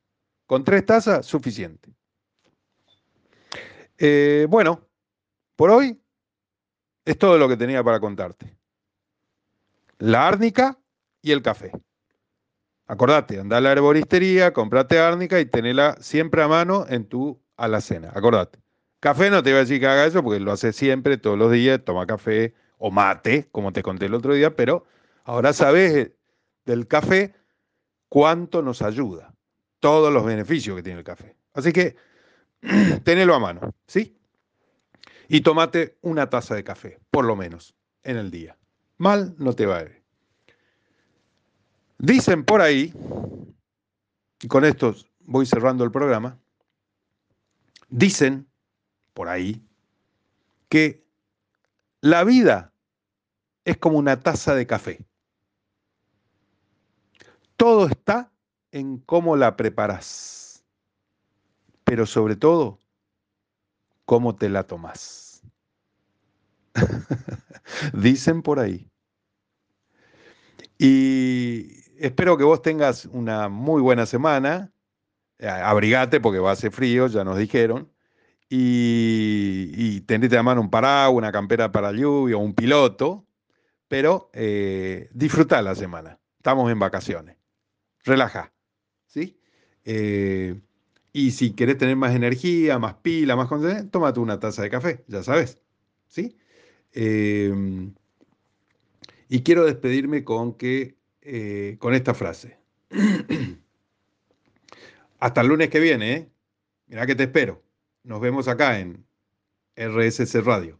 Con 0.47 0.65
tres 0.65 0.85
tazas, 0.87 1.27
suficiente. 1.27 1.95
Eh, 3.99 4.47
bueno, 4.49 4.87
por 5.57 5.71
hoy 5.71 6.01
es 7.05 7.19
todo 7.19 7.39
lo 7.39 7.49
que 7.49 7.57
tenía 7.57 7.83
para 7.83 8.01
contarte. 8.01 8.57
La 9.99 10.27
árnica 10.27 10.79
y 11.23 11.33
el 11.33 11.43
café. 11.43 11.73
Acordate, 12.87 13.41
anda 13.41 13.57
a 13.57 13.61
la 13.61 13.73
herboristería, 13.73 14.53
comprate 14.53 14.99
árnica 14.99 15.41
y 15.41 15.47
tenela 15.47 15.97
siempre 16.01 16.43
a 16.43 16.49
mano 16.49 16.85
en 16.89 17.07
tu 17.07 17.41
alacena. 17.57 18.11
Acordate. 18.15 18.59
Café 19.01 19.31
no 19.31 19.43
te 19.43 19.51
voy 19.51 19.59
a 19.59 19.61
decir 19.61 19.81
que 19.81 19.87
haga 19.87 20.07
eso 20.07 20.23
porque 20.23 20.41
lo 20.41 20.53
hace 20.53 20.73
siempre, 20.73 21.17
todos 21.17 21.39
los 21.39 21.51
días, 21.53 21.81
toma 21.85 22.07
café 22.07 22.55
o 22.79 22.91
mate, 22.91 23.49
como 23.53 23.73
te 23.73 23.83
conté 23.83 24.07
el 24.07 24.15
otro 24.15 24.35
día, 24.35 24.55
pero 24.55 24.85
ahora 25.25 25.53
sabes 25.53 26.13
del 26.65 26.87
café 26.87 27.35
cuánto 28.15 28.63
nos 28.63 28.81
ayuda, 28.81 29.35
todos 29.81 30.13
los 30.13 30.25
beneficios 30.25 30.77
que 30.77 30.85
tiene 30.85 31.01
el 31.01 31.05
café. 31.05 31.35
Así 31.53 31.73
que 31.73 31.97
tenelo 33.03 33.35
a 33.35 33.41
mano, 33.41 33.75
¿sí? 33.89 34.17
Y 35.27 35.41
tomate 35.41 35.99
una 36.01 36.31
taza 36.31 36.55
de 36.55 36.63
café, 36.63 37.01
por 37.11 37.25
lo 37.25 37.35
menos, 37.35 37.75
en 38.05 38.17
el 38.17 38.31
día. 38.31 38.57
Mal 38.99 39.35
no 39.39 39.53
te 39.53 39.67
va 39.67 39.79
a 39.79 39.83
ir. 39.83 40.05
Dicen 41.99 42.45
por 42.45 42.61
ahí, 42.61 42.95
y 44.41 44.47
con 44.47 44.65
esto 44.65 44.95
voy 45.23 45.45
cerrando 45.45 45.83
el 45.83 45.91
programa, 45.91 46.39
dicen 47.89 48.47
por 49.13 49.27
ahí 49.27 49.61
que 50.69 51.05
la 52.01 52.23
vida 52.23 52.73
es 53.65 53.77
como 53.77 53.99
una 53.99 54.21
taza 54.21 54.55
de 54.55 54.69
café. 54.69 55.05
Todo 57.57 57.87
está 57.87 58.33
en 58.73 58.99
cómo 58.99 59.37
la 59.37 59.57
preparas, 59.57 60.65
pero 61.85 62.07
sobre 62.07 62.37
todo, 62.37 62.81
cómo 64.05 64.37
te 64.37 64.49
la 64.49 64.65
tomas. 64.65 65.43
Dicen 67.93 68.43
por 68.43 68.59
ahí. 68.59 68.91
Y 70.79 71.69
espero 71.99 72.37
que 72.37 72.45
vos 72.45 72.63
tengas 72.63 73.07
una 73.07 73.49
muy 73.49 73.81
buena 73.81 74.07
semana. 74.07 74.73
Eh, 75.39 75.49
abrigate 75.49 76.21
porque 76.21 76.39
va 76.39 76.51
a 76.51 76.55
hacer 76.55 76.73
frío, 76.73 77.07
ya 77.07 77.25
nos 77.25 77.39
dijeron. 77.39 77.91
Y, 78.49 79.71
y 79.75 80.01
tenete 80.03 80.37
a 80.37 80.43
mano 80.43 80.61
un 80.61 80.71
paraguas, 80.71 81.17
una 81.17 81.33
campera 81.33 81.73
para 81.73 81.93
lluvia, 81.93 82.37
un 82.37 82.55
piloto. 82.55 83.27
Pero 83.89 84.31
eh, 84.33 85.09
disfruta 85.13 85.63
la 85.63 85.75
semana. 85.75 86.19
Estamos 86.39 86.71
en 86.71 86.79
vacaciones. 86.79 87.37
Relaja. 88.05 88.53
¿Sí? 89.07 89.39
Eh, 89.85 90.61
y 91.13 91.31
si 91.33 91.53
querés 91.53 91.79
tener 91.79 91.97
más 91.97 92.15
energía, 92.15 92.79
más 92.79 92.95
pila, 92.95 93.37
más 93.37 93.49
concentración, 93.49 93.91
tómate 93.91 94.21
una 94.21 94.41
taza 94.41 94.63
de 94.63 94.71
café, 94.71 95.05
ya 95.09 95.23
sabes. 95.23 95.59
¿Sí? 96.07 96.37
Eh, 96.93 97.53
y 99.29 99.43
quiero 99.43 99.65
despedirme 99.65 100.25
con 100.25 100.55
que 100.55 100.97
eh, 101.27 101.77
con 101.79 101.95
esta 101.95 102.13
frase. 102.13 102.59
Hasta 105.19 105.41
el 105.41 105.47
lunes 105.47 105.71
que 105.71 105.81
viene, 105.81 106.13
¿eh? 106.13 106.31
Mirá 106.87 107.07
que 107.07 107.15
te 107.15 107.23
espero. 107.25 107.63
Nos 108.03 108.21
vemos 108.21 108.47
acá 108.47 108.79
en 108.79 109.07
RSC 109.77 110.43
Radio. 110.43 110.79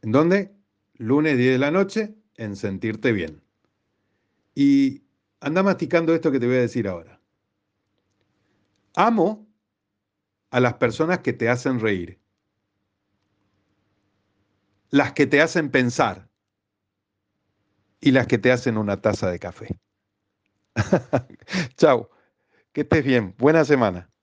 ¿En 0.00 0.12
dónde? 0.12 0.50
Lunes 0.94 1.36
10 1.36 1.52
de 1.52 1.58
la 1.58 1.70
noche, 1.70 2.14
en 2.36 2.56
Sentirte 2.56 3.12
Bien. 3.12 3.42
Y 4.54 5.03
anda 5.44 5.62
masticando 5.62 6.14
esto 6.14 6.32
que 6.32 6.40
te 6.40 6.46
voy 6.46 6.56
a 6.56 6.60
decir 6.60 6.88
ahora. 6.88 7.20
Amo 8.96 9.46
a 10.50 10.60
las 10.60 10.74
personas 10.74 11.18
que 11.18 11.34
te 11.34 11.50
hacen 11.50 11.80
reír. 11.80 12.18
Las 14.88 15.12
que 15.12 15.26
te 15.26 15.42
hacen 15.42 15.70
pensar 15.70 16.30
y 18.00 18.12
las 18.12 18.26
que 18.26 18.38
te 18.38 18.52
hacen 18.52 18.78
una 18.78 19.00
taza 19.00 19.30
de 19.30 19.38
café. 19.38 19.68
Chao, 21.76 22.10
que 22.72 22.82
estés 22.82 23.04
bien, 23.04 23.34
buena 23.36 23.64
semana. 23.64 24.13